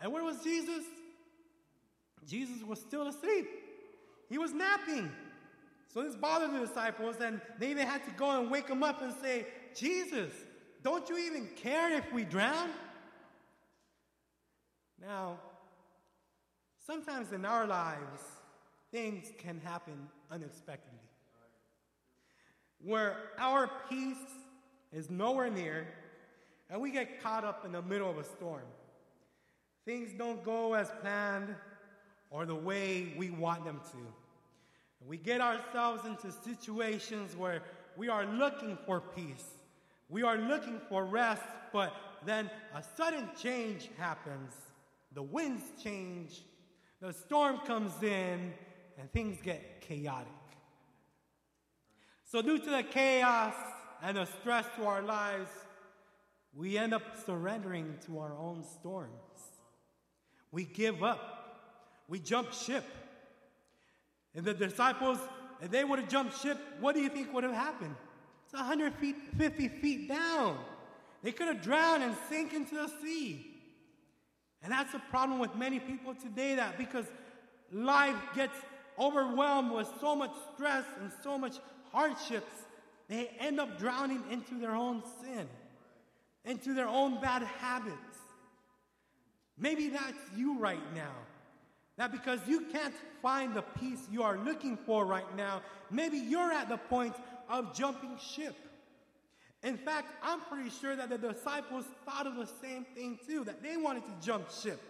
And 0.00 0.12
where 0.12 0.22
was 0.22 0.42
Jesus? 0.42 0.84
Jesus 2.26 2.62
was 2.62 2.80
still 2.80 3.08
asleep. 3.08 3.46
He 4.28 4.38
was 4.38 4.52
napping. 4.52 5.10
So 5.92 6.02
this 6.02 6.16
bothered 6.16 6.52
the 6.52 6.66
disciples, 6.66 7.16
and 7.20 7.40
they 7.58 7.70
even 7.70 7.86
had 7.86 8.04
to 8.04 8.10
go 8.12 8.40
and 8.40 8.50
wake 8.50 8.68
him 8.68 8.82
up 8.82 9.00
and 9.02 9.14
say, 9.22 9.46
Jesus, 9.74 10.32
don't 10.82 11.08
you 11.08 11.18
even 11.18 11.48
care 11.56 11.92
if 11.92 12.12
we 12.12 12.24
drown? 12.24 12.70
Now, 15.00 15.38
sometimes 16.84 17.32
in 17.32 17.44
our 17.44 17.66
lives, 17.66 18.22
things 18.90 19.30
can 19.38 19.60
happen 19.60 20.08
unexpectedly. 20.30 20.98
Where 22.84 23.16
our 23.38 23.70
peace 23.88 24.16
is 24.92 25.10
nowhere 25.10 25.50
near, 25.50 25.86
and 26.68 26.80
we 26.80 26.90
get 26.90 27.22
caught 27.22 27.44
up 27.44 27.64
in 27.64 27.72
the 27.72 27.82
middle 27.82 28.10
of 28.10 28.18
a 28.18 28.24
storm. 28.24 28.64
Things 29.84 30.12
don't 30.16 30.44
go 30.44 30.74
as 30.74 30.90
planned 31.00 31.54
or 32.30 32.46
the 32.46 32.54
way 32.54 33.12
we 33.16 33.30
want 33.30 33.64
them 33.64 33.80
to. 33.92 33.98
We 35.06 35.16
get 35.18 35.40
ourselves 35.40 36.06
into 36.06 36.32
situations 36.32 37.36
where 37.36 37.62
we 37.96 38.08
are 38.08 38.24
looking 38.24 38.78
for 38.86 39.00
peace, 39.00 39.44
we 40.08 40.22
are 40.22 40.36
looking 40.36 40.80
for 40.88 41.04
rest, 41.04 41.42
but 41.72 41.94
then 42.24 42.50
a 42.74 42.82
sudden 42.96 43.28
change 43.40 43.90
happens. 43.98 44.52
The 45.12 45.22
winds 45.22 45.64
change, 45.82 46.42
the 47.00 47.12
storm 47.12 47.58
comes 47.58 48.02
in, 48.02 48.52
and 48.98 49.12
things 49.12 49.38
get 49.42 49.80
chaotic. 49.80 50.32
So, 52.34 52.42
due 52.42 52.58
to 52.58 52.68
the 52.68 52.82
chaos 52.82 53.54
and 54.02 54.16
the 54.16 54.24
stress 54.24 54.66
to 54.74 54.86
our 54.86 55.02
lives, 55.02 55.50
we 56.52 56.76
end 56.76 56.92
up 56.92 57.02
surrendering 57.24 57.94
to 58.06 58.18
our 58.18 58.32
own 58.36 58.64
storms. 58.64 59.12
We 60.50 60.64
give 60.64 61.04
up, 61.04 62.02
we 62.08 62.18
jump 62.18 62.52
ship. 62.52 62.82
And 64.34 64.44
the 64.44 64.52
disciples, 64.52 65.20
if 65.62 65.70
they 65.70 65.84
would 65.84 66.00
have 66.00 66.08
jumped 66.08 66.42
ship, 66.42 66.58
what 66.80 66.96
do 66.96 67.02
you 67.02 67.08
think 67.08 67.32
would 67.32 67.44
have 67.44 67.54
happened? 67.54 67.94
It's 68.46 68.54
150 68.54 69.68
feet 69.68 70.08
down. 70.08 70.58
They 71.22 71.30
could 71.30 71.46
have 71.46 71.62
drowned 71.62 72.02
and 72.02 72.16
sink 72.28 72.52
into 72.52 72.74
the 72.74 72.90
sea. 73.00 73.46
And 74.60 74.72
that's 74.72 74.90
the 74.90 75.02
problem 75.08 75.38
with 75.38 75.54
many 75.54 75.78
people 75.78 76.16
today 76.16 76.56
that 76.56 76.78
because 76.78 77.06
life 77.70 78.16
gets 78.34 78.56
overwhelmed 78.98 79.70
with 79.70 79.88
so 80.00 80.16
much 80.16 80.32
stress 80.52 80.84
and 81.00 81.12
so 81.22 81.38
much 81.38 81.58
hardships, 81.94 82.52
they 83.08 83.30
end 83.38 83.60
up 83.60 83.78
drowning 83.78 84.22
into 84.30 84.58
their 84.58 84.74
own 84.74 85.02
sin, 85.22 85.46
into 86.44 86.74
their 86.74 86.88
own 86.88 87.20
bad 87.20 87.42
habits. 87.42 88.18
Maybe 89.56 89.88
that's 89.88 90.18
you 90.36 90.58
right 90.58 90.94
now. 90.94 91.14
That 91.96 92.10
because 92.10 92.40
you 92.48 92.62
can't 92.72 92.94
find 93.22 93.54
the 93.54 93.62
peace 93.62 94.00
you 94.10 94.24
are 94.24 94.36
looking 94.36 94.76
for 94.76 95.06
right 95.06 95.36
now, 95.36 95.62
maybe 95.90 96.18
you're 96.18 96.52
at 96.52 96.68
the 96.68 96.76
point 96.76 97.14
of 97.48 97.72
jumping 97.72 98.18
ship. 98.18 98.56
In 99.62 99.78
fact, 99.78 100.08
I'm 100.22 100.40
pretty 100.40 100.70
sure 100.70 100.96
that 100.96 101.08
the 101.08 101.18
disciples 101.18 101.84
thought 102.04 102.26
of 102.26 102.34
the 102.34 102.48
same 102.60 102.84
thing 102.96 103.18
too, 103.26 103.44
that 103.44 103.62
they 103.62 103.76
wanted 103.76 104.04
to 104.06 104.12
jump 104.20 104.50
ship. 104.50 104.80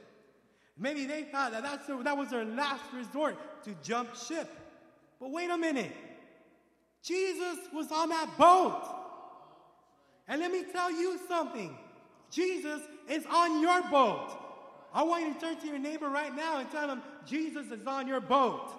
Maybe 0.79 1.05
they 1.05 1.25
thought 1.25 1.53
that 1.53 1.63
that's 1.63 1.87
that 1.87 2.17
was 2.17 2.31
their 2.31 2.45
last 2.45 2.83
resort 2.93 3.37
to 3.65 3.75
jump 3.83 4.17
ship. 4.17 4.49
But 5.21 5.31
wait 5.31 5.51
a 5.51 5.59
minute. 5.59 5.93
Jesus 7.05 7.59
was 7.73 7.93
on 7.93 8.09
that 8.09 8.31
boat. 8.39 8.83
And 10.27 10.41
let 10.41 10.51
me 10.51 10.65
tell 10.73 10.91
you 10.91 11.19
something 11.29 11.77
Jesus 12.31 12.81
is 13.09 13.27
on 13.31 13.61
your 13.61 13.83
boat. 13.91 14.41
I 14.93 15.03
want 15.03 15.27
you 15.27 15.35
to 15.35 15.41
turn 15.41 15.57
to 15.61 15.67
your 15.67 15.79
neighbor 15.79 16.09
right 16.09 16.35
now 16.35 16.59
and 16.59 16.71
tell 16.71 16.89
him, 16.89 17.03
Jesus 17.27 17.71
is 17.71 17.87
on 17.87 18.09
your 18.09 18.21
boat. 18.21 18.73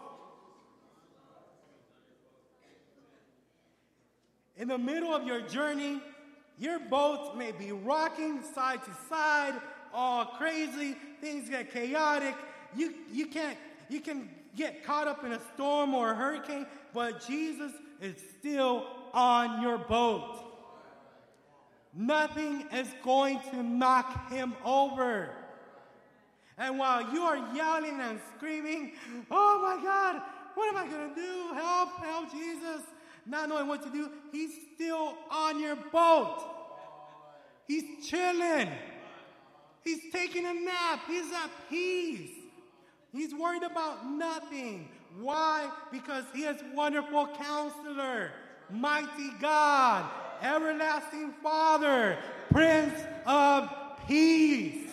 In 4.57 4.69
the 4.69 4.77
middle 4.77 5.13
of 5.13 5.27
your 5.27 5.41
journey, 5.41 6.01
your 6.57 6.79
boat 6.79 7.35
may 7.37 7.51
be 7.51 7.73
rocking 7.73 8.41
side 8.53 8.83
to 8.85 8.91
side, 9.09 9.53
all 9.93 10.25
crazy, 10.25 10.95
things 11.21 11.49
get 11.49 11.71
chaotic. 11.71 12.35
You, 12.75 12.93
you, 13.11 13.27
can't, 13.27 13.57
you 13.89 13.99
can 13.99 14.29
get 14.55 14.83
caught 14.83 15.07
up 15.07 15.23
in 15.23 15.33
a 15.33 15.39
storm 15.53 15.93
or 15.93 16.11
a 16.11 16.15
hurricane, 16.15 16.65
but 16.93 17.25
Jesus 17.25 17.71
is 18.01 18.15
still 18.39 18.85
on 19.13 19.61
your 19.61 19.77
boat. 19.77 20.41
Nothing 21.93 22.65
is 22.73 22.87
going 23.03 23.39
to 23.51 23.63
knock 23.63 24.29
him 24.31 24.53
over. 24.65 25.29
And 26.57 26.77
while 26.77 27.13
you 27.13 27.23
are 27.23 27.55
yelling 27.55 27.99
and 28.01 28.19
screaming, 28.35 28.93
Oh 29.31 29.61
my 29.61 29.83
God, 29.83 30.21
what 30.55 30.69
am 30.69 30.77
I 30.77 30.89
going 30.89 31.09
to 31.09 31.15
do? 31.15 31.53
Help, 31.53 31.97
help, 31.97 32.31
Jesus. 32.31 32.81
Not 33.25 33.49
knowing 33.49 33.67
what 33.67 33.81
to 33.83 33.89
do, 33.89 34.09
he's 34.31 34.51
still 34.75 35.15
on 35.31 35.59
your 35.59 35.75
boat. 35.75 36.43
He's 37.67 38.07
chilling. 38.07 38.69
He's 39.83 40.11
taking 40.11 40.45
a 40.45 40.53
nap. 40.53 41.01
He's 41.07 41.31
at 41.31 41.49
peace. 41.69 42.44
He's 43.15 43.33
worried 43.33 43.63
about 43.63 44.05
nothing. 44.05 44.89
Why? 45.21 45.71
Because 45.89 46.25
he 46.33 46.43
is 46.43 46.61
wonderful 46.73 47.29
counselor, 47.37 48.31
mighty 48.69 49.29
God, 49.39 50.09
everlasting 50.41 51.33
Father, 51.41 52.17
Prince 52.51 52.93
of 53.25 53.69
Peace. 54.05 54.91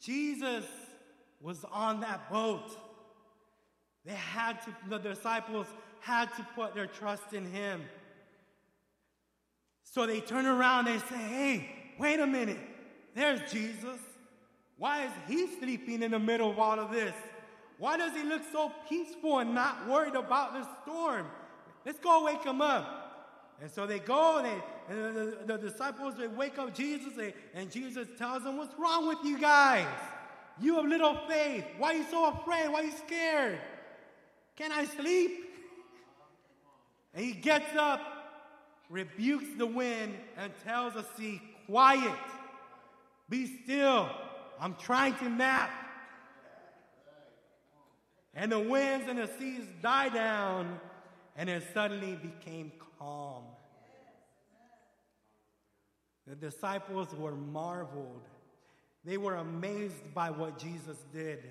Jesus 0.00 0.64
was 1.40 1.64
on 1.72 2.00
that 2.02 2.30
boat. 2.30 2.70
They 4.04 4.12
had 4.12 4.62
to, 4.62 4.76
the 4.88 4.98
disciples 4.98 5.66
had 5.98 6.32
to 6.36 6.46
put 6.54 6.76
their 6.76 6.86
trust 6.86 7.32
in 7.32 7.44
him. 7.50 7.82
So 9.82 10.06
they 10.06 10.20
turn 10.20 10.46
around 10.46 10.86
and 10.86 11.00
say, 11.00 11.16
Hey, 11.16 11.70
wait 11.98 12.20
a 12.20 12.26
minute. 12.28 12.58
There's 13.16 13.40
Jesus. 13.50 13.98
Why 14.76 15.06
is 15.06 15.10
he 15.26 15.46
sleeping 15.58 16.02
in 16.02 16.10
the 16.10 16.18
middle 16.18 16.50
of 16.50 16.58
all 16.58 16.78
of 16.78 16.92
this? 16.92 17.14
Why 17.78 17.96
does 17.96 18.12
he 18.12 18.22
look 18.22 18.42
so 18.52 18.70
peaceful 18.88 19.38
and 19.38 19.54
not 19.54 19.88
worried 19.88 20.14
about 20.14 20.52
the 20.52 20.66
storm? 20.82 21.26
Let's 21.86 21.98
go 21.98 22.24
wake 22.24 22.44
him 22.44 22.60
up. 22.60 23.02
And 23.60 23.70
so 23.70 23.86
they 23.86 24.00
go, 24.00 24.38
and, 24.38 24.46
they, 24.46 24.94
and 24.94 25.16
the, 25.16 25.20
the, 25.46 25.56
the, 25.56 25.70
disciples, 25.70 26.14
they 26.18 26.26
wake 26.26 26.58
up 26.58 26.74
Jesus, 26.74 27.14
and 27.54 27.70
Jesus 27.70 28.06
tells 28.18 28.44
them, 28.44 28.58
What's 28.58 28.78
wrong 28.78 29.08
with 29.08 29.18
you 29.24 29.38
guys? 29.38 29.86
You 30.60 30.74
have 30.76 30.84
little 30.84 31.18
faith. 31.26 31.64
Why 31.78 31.94
are 31.94 31.96
you 31.96 32.04
so 32.10 32.28
afraid? 32.28 32.68
Why 32.68 32.80
are 32.80 32.84
you 32.84 32.92
scared? 33.06 33.58
Can 34.56 34.72
I 34.72 34.84
sleep? 34.84 35.46
And 37.14 37.24
he 37.24 37.32
gets 37.32 37.74
up, 37.78 38.00
rebukes 38.90 39.56
the 39.56 39.66
wind, 39.66 40.14
and 40.36 40.52
tells 40.64 40.92
the 40.92 41.04
sea, 41.16 41.40
Quiet, 41.66 42.12
be 43.28 43.62
still. 43.62 44.08
I'm 44.60 44.74
trying 44.74 45.14
to 45.16 45.28
nap. 45.28 45.70
And 48.34 48.52
the 48.52 48.60
winds 48.60 49.08
and 49.08 49.18
the 49.18 49.28
seas 49.38 49.64
die 49.82 50.10
down, 50.10 50.78
and 51.36 51.48
it 51.48 51.64
suddenly 51.72 52.16
became 52.16 52.70
calm. 52.98 53.44
The 56.26 56.34
disciples 56.34 57.14
were 57.14 57.34
marveled. 57.34 58.22
They 59.04 59.16
were 59.16 59.36
amazed 59.36 60.12
by 60.12 60.30
what 60.30 60.58
Jesus 60.58 60.96
did. 61.12 61.44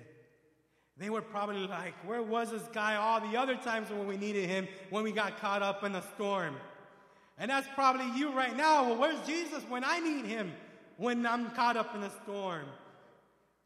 They 0.98 1.10
were 1.10 1.22
probably 1.22 1.66
like, 1.66 1.94
Where 2.06 2.22
was 2.22 2.50
this 2.50 2.68
guy 2.72 2.96
all 2.96 3.20
the 3.20 3.36
other 3.36 3.56
times 3.56 3.90
when 3.90 4.06
we 4.06 4.16
needed 4.16 4.48
him, 4.48 4.68
when 4.90 5.02
we 5.02 5.12
got 5.12 5.38
caught 5.40 5.62
up 5.62 5.82
in 5.82 5.94
a 5.94 6.02
storm? 6.14 6.56
And 7.38 7.50
that's 7.50 7.68
probably 7.74 8.06
you 8.18 8.32
right 8.32 8.56
now. 8.56 8.84
Well, 8.84 8.98
where's 8.98 9.26
Jesus 9.26 9.62
when 9.68 9.84
I 9.84 9.98
need 10.00 10.24
him? 10.24 10.52
When 10.96 11.26
I'm 11.26 11.50
caught 11.50 11.76
up 11.76 11.94
in 11.94 12.02
a 12.02 12.10
storm. 12.22 12.66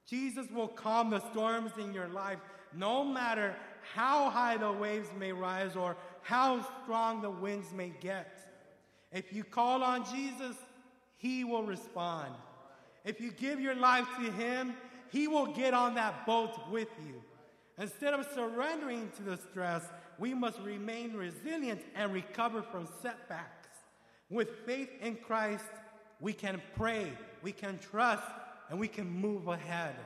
Jesus 0.07 0.47
will 0.51 0.69
calm 0.69 1.11
the 1.11 1.21
storms 1.31 1.71
in 1.79 1.95
your 1.95 2.09
life 2.09 2.38
no 2.75 3.05
matter 3.05 3.55
how 3.95 4.31
high 4.31 4.57
the 4.57 4.71
waves 4.71 5.09
may 5.19 5.33
rise 5.33 5.77
or 5.77 5.97
how 6.23 6.66
strong 6.83 7.23
the 7.23 7.31
winds 7.31 7.73
may 7.73 7.93
get. 8.01 8.40
If 9.12 9.33
you 9.33 9.45
call 9.45 9.83
on 9.83 10.05
Jesus, 10.12 10.57
he 11.16 11.45
will 11.45 11.64
respond. 11.64 12.33
If 13.05 13.21
you 13.21 13.31
give 13.31 13.61
your 13.61 13.75
life 13.75 14.07
to 14.19 14.31
him, 14.33 14.75
he 15.11 15.27
will 15.27 15.47
get 15.47 15.75
on 15.75 15.95
that 15.95 16.27
boat 16.27 16.71
with 16.71 16.88
you. 17.07 17.23
Instead 17.79 18.14
of 18.14 18.27
surrendering 18.35 19.11
to 19.16 19.23
the 19.23 19.37
stress, 19.37 19.83
we 20.19 20.35
must 20.35 20.61
remain 20.61 21.14
resilient 21.14 21.81
and 21.95 22.12
recover 22.12 22.62
from 22.62 22.87
setbacks. 23.03 23.69
With 24.29 24.49
faith 24.66 24.90
in 25.01 25.16
Christ, 25.16 25.64
we 26.21 26.33
can 26.33 26.61
pray, 26.77 27.13
we 27.43 27.53
can 27.53 27.79
trust, 27.79 28.31
and 28.69 28.79
we 28.79 28.89
can 28.89 29.11
move 29.11 29.49
ahead. 29.49 29.97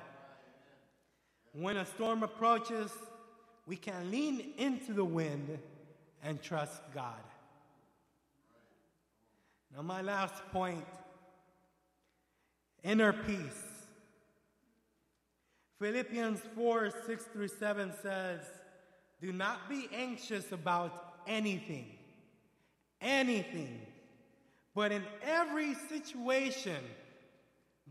When 1.53 1.77
a 1.77 1.87
storm 1.87 2.22
approaches, 2.22 2.90
we 3.66 3.77
can 3.77 4.11
lean 4.11 4.55
into 4.59 4.92
the 4.92 5.05
wind 5.05 5.59
and 6.22 6.42
trust 6.42 6.81
God. 6.94 7.22
Now, 9.74 9.83
my 9.83 10.03
last 10.03 10.35
point 10.53 10.85
inner 12.85 13.12
peace. 13.12 13.62
Philippians 15.81 16.40
4 16.55 16.92
6 17.07 17.24
through 17.24 17.48
7 17.48 17.92
says, 18.00 18.40
Do 19.20 19.33
not 19.33 19.68
be 19.68 19.88
anxious 19.92 20.53
about 20.53 21.14
anything, 21.27 21.87
anything, 23.00 23.81
but 24.74 24.90
in 24.90 25.02
every 25.22 25.74
situation, 25.74 26.82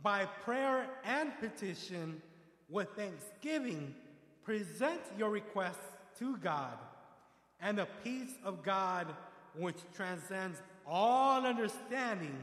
by 0.02 0.26
prayer 0.26 0.86
and 1.06 1.32
petition, 1.40 2.22
with 2.70 2.90
thanksgiving, 2.96 3.94
present 4.44 5.00
your 5.18 5.30
requests 5.30 5.96
to 6.20 6.38
God, 6.38 6.78
and 7.60 7.78
the 7.78 7.88
peace 8.04 8.34
of 8.44 8.64
God, 8.64 9.08
which 9.56 9.78
transcends 9.96 10.62
all 10.86 11.46
understanding, 11.46 12.36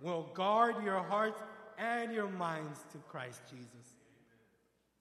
will 0.00 0.28
guard 0.34 0.76
your 0.84 1.00
hearts 1.00 1.40
and 1.78 2.12
your 2.12 2.28
minds 2.28 2.80
to 2.92 2.98
Christ 3.10 3.40
Jesus. 3.50 3.68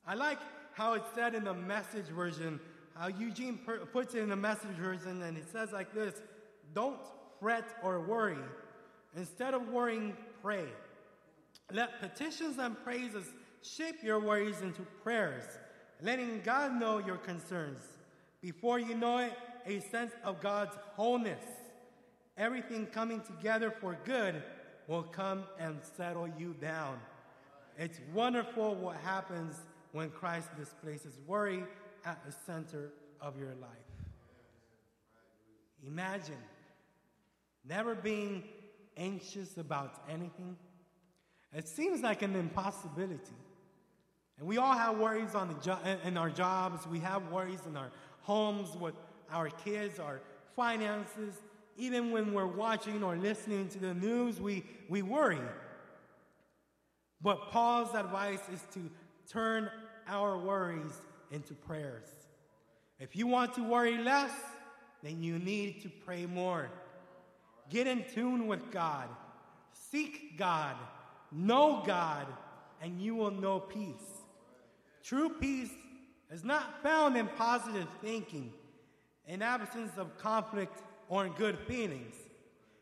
I 0.06 0.16
like 0.16 0.40
how 0.74 0.94
it's 0.94 1.14
said 1.16 1.36
in 1.36 1.44
the 1.44 1.54
message 1.54 2.06
version, 2.06 2.60
how 2.96 3.08
Eugene 3.08 3.60
puts 3.94 4.16
it 4.16 4.20
in 4.20 4.30
the 4.30 4.36
message 4.36 4.72
version, 4.72 5.22
and 5.22 5.38
it 5.38 5.50
says 5.52 5.72
like 5.72 5.94
this 5.94 6.22
Don't 6.74 7.00
fret 7.40 7.66
or 7.84 8.02
worry. 8.02 8.38
Instead 9.16 9.54
of 9.54 9.70
worrying, 9.70 10.16
pray. 10.42 10.66
Let 11.72 12.00
petitions 12.00 12.58
and 12.58 12.82
praises 12.84 13.26
shape 13.62 14.04
your 14.04 14.20
worries 14.20 14.62
into 14.62 14.82
prayers, 15.04 15.44
letting 16.02 16.42
God 16.44 16.80
know 16.80 16.98
your 17.00 17.18
concerns. 17.18 17.80
Before 18.42 18.80
you 18.80 18.96
know 18.96 19.20
it, 19.20 19.34
a 19.66 19.80
sense 19.80 20.12
of 20.24 20.42
God's 20.42 20.76
wholeness, 20.94 21.44
everything 22.38 22.88
coming 22.88 23.22
together 23.22 23.72
for 23.72 23.98
good, 24.06 24.42
will 24.88 25.04
come 25.04 25.44
and 25.60 25.80
settle 25.96 26.28
you 26.38 26.56
down. 26.60 27.00
It's 27.78 28.00
wonderful 28.14 28.76
what 28.76 28.98
happens 28.98 29.56
when 29.92 30.10
Christ 30.10 30.50
displaces 30.58 31.20
worry 31.28 31.64
at 32.06 32.24
the 32.26 32.34
center 32.46 32.92
of 33.22 33.38
your 33.38 33.54
life. 33.62 33.70
Imagine 35.86 36.38
never 37.68 37.96
being 37.96 38.44
anxious 38.98 39.58
about 39.58 40.04
anything. 40.10 40.56
It 41.54 41.68
seems 41.68 42.02
like 42.02 42.22
an 42.22 42.36
impossibility. 42.36 43.36
And 44.38 44.48
we 44.48 44.58
all 44.58 44.74
have 44.74 44.98
worries 44.98 45.36
on 45.36 45.50
the 45.50 45.54
jo- 45.56 45.80
in 46.04 46.18
our 46.18 46.30
jobs. 46.30 46.88
We 46.88 47.00
have 47.00 47.32
worries 47.32 47.66
in 47.68 47.78
our 47.78 47.92
homes 48.22 48.76
with 48.76 48.96
our 49.32 49.50
kids, 49.50 50.00
our 50.00 50.22
finances. 50.56 51.36
Even 51.78 52.12
when 52.12 52.34
we're 52.34 52.48
watching 52.48 53.04
or 53.04 53.16
listening 53.16 53.68
to 53.70 53.80
the 53.80 53.94
news, 53.94 54.40
we, 54.40 54.64
we 54.90 55.02
worry. 55.02 55.40
But 57.22 57.52
Paul's 57.52 57.94
advice 57.94 58.42
is 58.54 58.62
to 58.74 58.90
turn 59.32 59.70
our 60.08 60.38
worries 60.38 61.02
into 61.32 61.54
prayers. 61.54 62.08
If 63.00 63.16
you 63.16 63.28
want 63.28 63.54
to 63.56 63.64
worry 63.64 63.98
less, 63.98 64.32
then 65.04 65.24
you 65.24 65.40
need 65.40 65.82
to 65.84 65.90
pray 65.90 66.26
more. 66.26 66.70
Get 67.72 67.88
in 67.88 68.04
tune 68.14 68.46
with 68.48 68.70
God. 68.70 69.08
Seek 69.72 70.38
God. 70.38 70.76
Know 71.32 71.82
God, 71.86 72.28
and 72.82 73.02
you 73.02 73.16
will 73.16 73.32
know 73.32 73.60
peace. 73.60 74.22
True 75.02 75.30
peace 75.30 75.72
is 76.30 76.44
not 76.44 76.84
found 76.84 77.16
in 77.16 77.28
positive 77.38 77.88
thinking, 78.02 78.52
in 79.26 79.42
absence 79.42 79.94
of 79.98 80.18
conflict 80.18 80.84
or 81.08 81.26
in 81.26 81.32
good 81.34 81.58
feelings. 81.68 82.16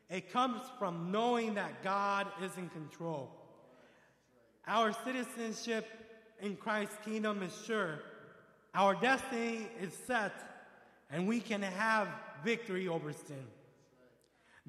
It 0.10 0.32
comes 0.32 0.62
from 0.80 1.12
knowing 1.12 1.54
that 1.54 1.84
God 1.84 2.28
is 2.43 2.58
in 2.58 2.69
control. 2.69 3.30
Our 4.67 4.91
citizenship 5.06 5.86
in 6.41 6.56
Christ's 6.56 6.97
kingdom 7.06 7.43
is 7.43 7.56
sure. 7.65 7.99
Our 8.73 8.95
destiny 8.95 9.67
is 9.80 9.93
set, 10.08 10.34
and 11.12 11.28
we 11.28 11.39
can 11.39 11.62
have 11.62 12.08
victory 12.43 12.88
over 12.88 13.13
sin. 13.13 13.45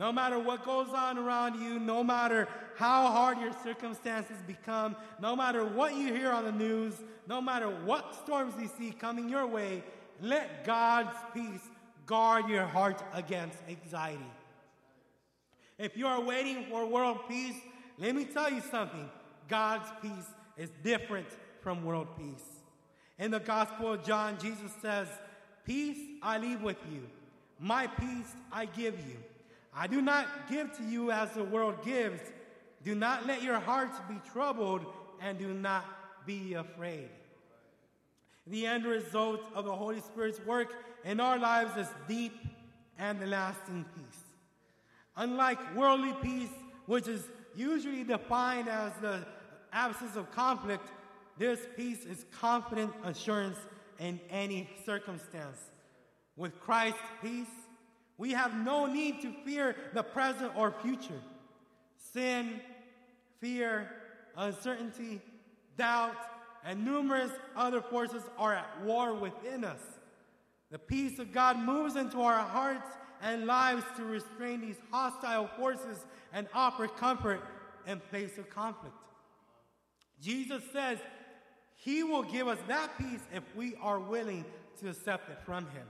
No 0.00 0.10
matter 0.10 0.38
what 0.38 0.64
goes 0.64 0.88
on 0.94 1.18
around 1.18 1.60
you, 1.60 1.78
no 1.78 2.02
matter 2.02 2.48
how 2.74 3.08
hard 3.08 3.38
your 3.38 3.52
circumstances 3.62 4.38
become, 4.46 4.96
no 5.20 5.36
matter 5.36 5.62
what 5.62 5.94
you 5.94 6.14
hear 6.14 6.30
on 6.30 6.44
the 6.46 6.52
news, 6.52 6.94
no 7.28 7.42
matter 7.42 7.68
what 7.68 8.14
storms 8.14 8.54
you 8.58 8.70
see 8.78 8.92
coming 8.92 9.28
your 9.28 9.46
way, 9.46 9.84
let 10.22 10.64
God's 10.64 11.14
peace 11.34 11.60
guard 12.06 12.48
your 12.48 12.64
heart 12.64 13.02
against 13.12 13.58
anxiety. 13.68 14.24
If 15.76 15.98
you 15.98 16.06
are 16.06 16.22
waiting 16.22 16.64
for 16.70 16.86
world 16.86 17.18
peace, 17.28 17.60
let 17.98 18.14
me 18.14 18.24
tell 18.24 18.50
you 18.50 18.62
something 18.70 19.06
God's 19.48 19.90
peace 20.00 20.34
is 20.56 20.70
different 20.82 21.28
from 21.60 21.84
world 21.84 22.08
peace. 22.16 22.46
In 23.18 23.30
the 23.30 23.40
Gospel 23.40 23.92
of 23.92 24.04
John, 24.06 24.38
Jesus 24.40 24.72
says, 24.80 25.08
Peace 25.66 25.98
I 26.22 26.38
leave 26.38 26.62
with 26.62 26.78
you, 26.90 27.02
my 27.58 27.86
peace 27.86 28.34
I 28.50 28.64
give 28.64 28.98
you. 29.06 29.18
I 29.74 29.87
do 29.87 30.00
not 30.00 30.26
give 30.48 30.76
to 30.78 30.85
you 30.85 31.11
as 31.11 31.30
the 31.33 31.44
world 31.44 31.85
gives. 31.85 32.20
Do 32.83 32.94
not 32.94 33.26
let 33.26 33.42
your 33.42 33.61
hearts 33.61 33.96
be 34.09 34.16
troubled 34.33 34.85
and 35.20 35.38
do 35.38 35.52
not 35.54 35.85
be 36.26 36.54
afraid. 36.54 37.09
The 38.46 38.66
end 38.66 38.85
result 38.85 39.40
of 39.54 39.64
the 39.64 39.74
Holy 39.74 40.00
Spirit's 40.00 40.40
work 40.44 40.72
in 41.04 41.20
our 41.20 41.38
lives 41.38 41.76
is 41.76 41.87
deep 42.09 42.35
and 42.98 43.30
lasting 43.30 43.85
peace. 43.94 44.22
Unlike 45.16 45.76
worldly 45.76 46.14
peace, 46.22 46.50
which 46.87 47.06
is 47.06 47.22
usually 47.54 48.04
defined 48.04 48.68
as 48.68 48.92
the 49.00 49.24
absence 49.72 50.16
of 50.16 50.30
conflict, 50.33 50.88
this 51.38 51.61
peace 51.76 52.04
is 52.04 52.24
confident 52.40 52.92
assurance 53.04 53.59
in 53.98 54.20
any 54.30 54.68
circumstance. 54.85 55.59
With 56.37 56.59
Christ's 56.61 56.98
peace, 57.22 57.46
we 58.20 58.33
have 58.33 58.54
no 58.54 58.85
need 58.85 59.22
to 59.22 59.33
fear 59.46 59.74
the 59.94 60.02
present 60.02 60.52
or 60.54 60.74
future. 60.83 61.22
Sin, 62.12 62.61
fear, 63.40 63.90
uncertainty, 64.37 65.22
doubt, 65.78 66.14
and 66.62 66.85
numerous 66.85 67.30
other 67.56 67.80
forces 67.80 68.22
are 68.37 68.54
at 68.54 68.83
war 68.83 69.14
within 69.14 69.64
us. 69.64 69.80
The 70.70 70.78
peace 70.78 71.18
of 71.18 71.33
God 71.33 71.59
moves 71.61 71.96
into 71.96 72.20
our 72.20 72.40
hearts 72.40 72.90
and 73.22 73.46
lives 73.46 73.85
to 73.96 74.04
restrain 74.04 74.61
these 74.61 74.76
hostile 74.90 75.48
forces 75.56 76.04
and 76.35 76.46
offer 76.52 76.88
comfort 76.88 77.40
in 77.87 78.00
place 78.11 78.37
of 78.37 78.50
conflict. 78.50 78.94
Jesus 80.20 80.62
says 80.74 80.98
he 81.74 82.02
will 82.02 82.24
give 82.24 82.48
us 82.48 82.59
that 82.68 82.90
peace 82.98 83.22
if 83.33 83.44
we 83.56 83.76
are 83.76 83.98
willing 83.98 84.44
to 84.80 84.90
accept 84.90 85.30
it 85.30 85.38
from 85.46 85.64
him. 85.68 85.87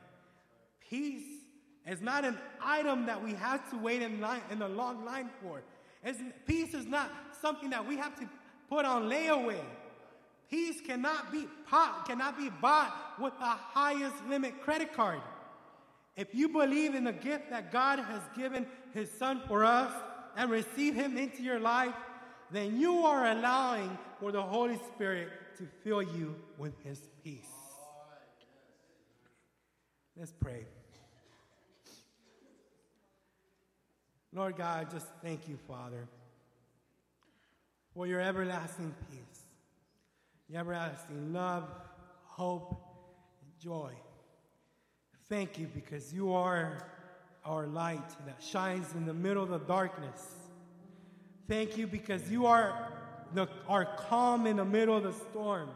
Peace 0.88 1.39
it's 1.86 2.02
not 2.02 2.24
an 2.24 2.38
item 2.62 3.06
that 3.06 3.22
we 3.22 3.34
have 3.34 3.68
to 3.70 3.76
wait 3.78 4.02
in 4.02 4.20
line 4.20 4.42
in 4.50 4.62
a 4.62 4.68
long 4.68 5.04
line 5.04 5.30
for. 5.42 5.62
It's, 6.04 6.18
peace 6.46 6.74
is 6.74 6.86
not 6.86 7.10
something 7.40 7.70
that 7.70 7.86
we 7.86 7.96
have 7.96 8.18
to 8.20 8.28
put 8.68 8.84
on 8.84 9.10
layaway. 9.10 9.60
Peace 10.50 10.80
cannot 10.80 11.30
be 11.30 11.46
cannot 12.06 12.36
be 12.36 12.50
bought 12.60 12.92
with 13.20 13.32
the 13.38 13.44
highest 13.44 14.16
limit 14.28 14.60
credit 14.62 14.92
card. 14.92 15.20
If 16.16 16.34
you 16.34 16.48
believe 16.48 16.94
in 16.94 17.04
the 17.04 17.12
gift 17.12 17.50
that 17.50 17.70
God 17.70 18.00
has 18.00 18.20
given 18.36 18.66
His 18.92 19.10
Son 19.10 19.40
for 19.46 19.64
us 19.64 19.92
and 20.36 20.50
receive 20.50 20.94
Him 20.94 21.16
into 21.16 21.42
your 21.42 21.60
life, 21.60 21.94
then 22.50 22.80
you 22.80 23.04
are 23.06 23.26
allowing 23.30 23.96
for 24.18 24.32
the 24.32 24.42
Holy 24.42 24.78
Spirit 24.92 25.28
to 25.58 25.68
fill 25.84 26.02
you 26.02 26.34
with 26.58 26.74
His 26.82 26.98
peace. 27.22 27.46
Let's 30.16 30.32
pray. 30.32 30.66
Lord 34.32 34.56
God, 34.56 34.90
just 34.90 35.06
thank 35.22 35.48
you, 35.48 35.58
Father, 35.66 36.06
for 37.94 38.06
your 38.06 38.20
everlasting 38.20 38.94
peace, 39.10 39.42
your 40.48 40.60
everlasting 40.60 41.32
love, 41.32 41.68
hope, 42.26 42.80
and 43.42 43.50
joy. 43.58 43.92
Thank 45.28 45.58
you 45.58 45.68
because 45.74 46.12
you 46.14 46.32
are 46.32 46.86
our 47.44 47.66
light 47.66 48.08
that 48.26 48.42
shines 48.42 48.92
in 48.94 49.06
the 49.06 49.14
middle 49.14 49.42
of 49.42 49.48
the 49.48 49.58
darkness. 49.58 50.34
Thank 51.48 51.76
you 51.76 51.88
because 51.88 52.30
you 52.30 52.46
are 52.46 52.92
the, 53.34 53.48
our 53.68 53.84
calm 53.84 54.46
in 54.46 54.56
the 54.56 54.64
middle 54.64 54.96
of 54.96 55.02
the 55.02 55.12
storm. 55.12 55.70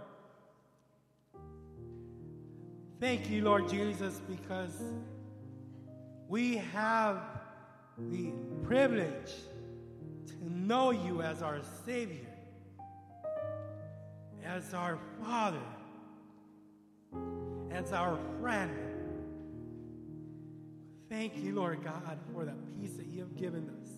Thank 3.00 3.28
you, 3.28 3.42
Lord 3.42 3.68
Jesus, 3.68 4.20
because 4.28 4.80
we 6.28 6.56
have 6.56 7.33
the 7.98 8.32
privilege 8.64 9.32
to 10.26 10.52
know 10.52 10.90
you 10.90 11.22
as 11.22 11.42
our 11.42 11.60
Savior, 11.84 12.26
as 14.44 14.74
our 14.74 14.98
Father, 15.22 15.62
as 17.70 17.92
our 17.92 18.18
friend. 18.40 18.70
Thank 21.08 21.36
you, 21.36 21.54
Lord 21.54 21.84
God, 21.84 22.18
for 22.32 22.44
the 22.44 22.54
peace 22.80 22.94
that 22.94 23.06
you 23.06 23.20
have 23.20 23.36
given 23.36 23.70
us. 23.80 23.88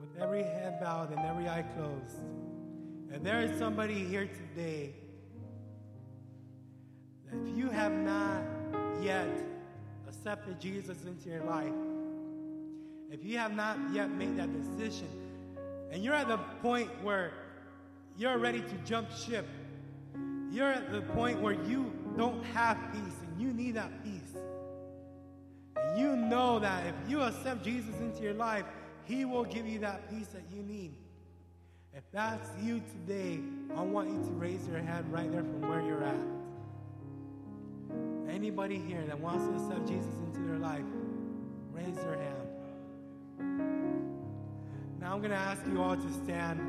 With 0.00 0.22
every 0.22 0.42
head 0.42 0.78
bowed 0.80 1.10
and 1.10 1.20
every 1.20 1.48
eye 1.48 1.64
closed, 1.74 2.18
and 3.12 3.24
there 3.24 3.40
is 3.40 3.58
somebody 3.58 4.04
here 4.04 4.26
today 4.26 4.92
that 7.30 7.48
if 7.48 7.56
you 7.56 7.70
have 7.70 7.92
not 7.92 8.42
yet 9.00 9.28
accepted 10.26 10.60
Jesus 10.60 11.04
into 11.04 11.28
your 11.28 11.44
life, 11.44 11.72
if 13.12 13.24
you 13.24 13.38
have 13.38 13.54
not 13.54 13.78
yet 13.92 14.10
made 14.10 14.36
that 14.36 14.50
decision, 14.52 15.06
and 15.92 16.02
you're 16.02 16.14
at 16.14 16.26
the 16.26 16.38
point 16.60 16.90
where 17.04 17.32
you're 18.18 18.36
ready 18.36 18.60
to 18.60 18.74
jump 18.84 19.08
ship, 19.12 19.46
you're 20.50 20.72
at 20.72 20.90
the 20.90 21.00
point 21.00 21.40
where 21.40 21.52
you 21.52 21.92
don't 22.16 22.42
have 22.46 22.76
peace 22.92 23.14
and 23.22 23.40
you 23.40 23.52
need 23.52 23.76
that 23.76 24.02
peace. 24.02 24.34
And 25.76 26.00
you 26.00 26.16
know 26.16 26.58
that 26.58 26.84
if 26.86 27.08
you 27.08 27.20
accept 27.20 27.62
Jesus 27.62 27.94
into 28.00 28.24
your 28.24 28.34
life, 28.34 28.64
He 29.04 29.24
will 29.24 29.44
give 29.44 29.64
you 29.64 29.78
that 29.78 30.10
peace 30.10 30.26
that 30.28 30.42
you 30.52 30.60
need. 30.64 30.96
If 31.94 32.02
that's 32.10 32.50
you 32.60 32.82
today, 32.90 33.38
I 33.76 33.82
want 33.82 34.08
you 34.08 34.18
to 34.24 34.32
raise 34.32 34.66
your 34.66 34.80
hand 34.80 35.06
right 35.12 35.30
there 35.30 35.44
from 35.44 35.68
where 35.68 35.82
you're 35.82 36.02
at. 36.02 36.35
Anybody 38.36 38.76
here 38.76 39.02
that 39.06 39.18
wants 39.18 39.46
to 39.46 39.54
accept 39.54 39.88
Jesus 39.88 40.12
into 40.26 40.40
their 40.46 40.58
life, 40.58 40.84
raise 41.72 41.96
your 41.96 42.18
hand. 42.18 42.36
Now 45.00 45.14
I'm 45.14 45.20
going 45.20 45.30
to 45.30 45.36
ask 45.36 45.62
you 45.66 45.80
all 45.80 45.96
to 45.96 46.12
stand. 46.12 46.60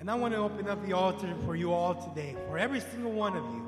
And 0.00 0.10
I 0.10 0.14
want 0.16 0.34
to 0.34 0.38
open 0.38 0.68
up 0.68 0.84
the 0.84 0.92
altar 0.92 1.34
for 1.46 1.56
you 1.56 1.72
all 1.72 1.94
today, 1.94 2.36
for 2.46 2.58
every 2.58 2.80
single 2.80 3.12
one 3.12 3.34
of 3.38 3.44
you. 3.44 3.61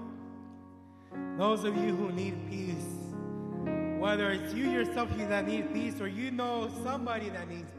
Those 1.37 1.65
of 1.65 1.77
you 1.77 1.97
who 1.97 2.13
need 2.13 2.49
peace, 2.49 2.87
whether 3.99 4.31
it's 4.31 4.55
you 4.55 4.71
yourself 4.71 5.09
that 5.19 5.49
need 5.49 5.73
peace 5.75 6.01
or 6.01 6.07
you 6.07 6.31
know 6.31 6.71
somebody 6.85 7.29
that 7.31 7.49
needs 7.49 7.71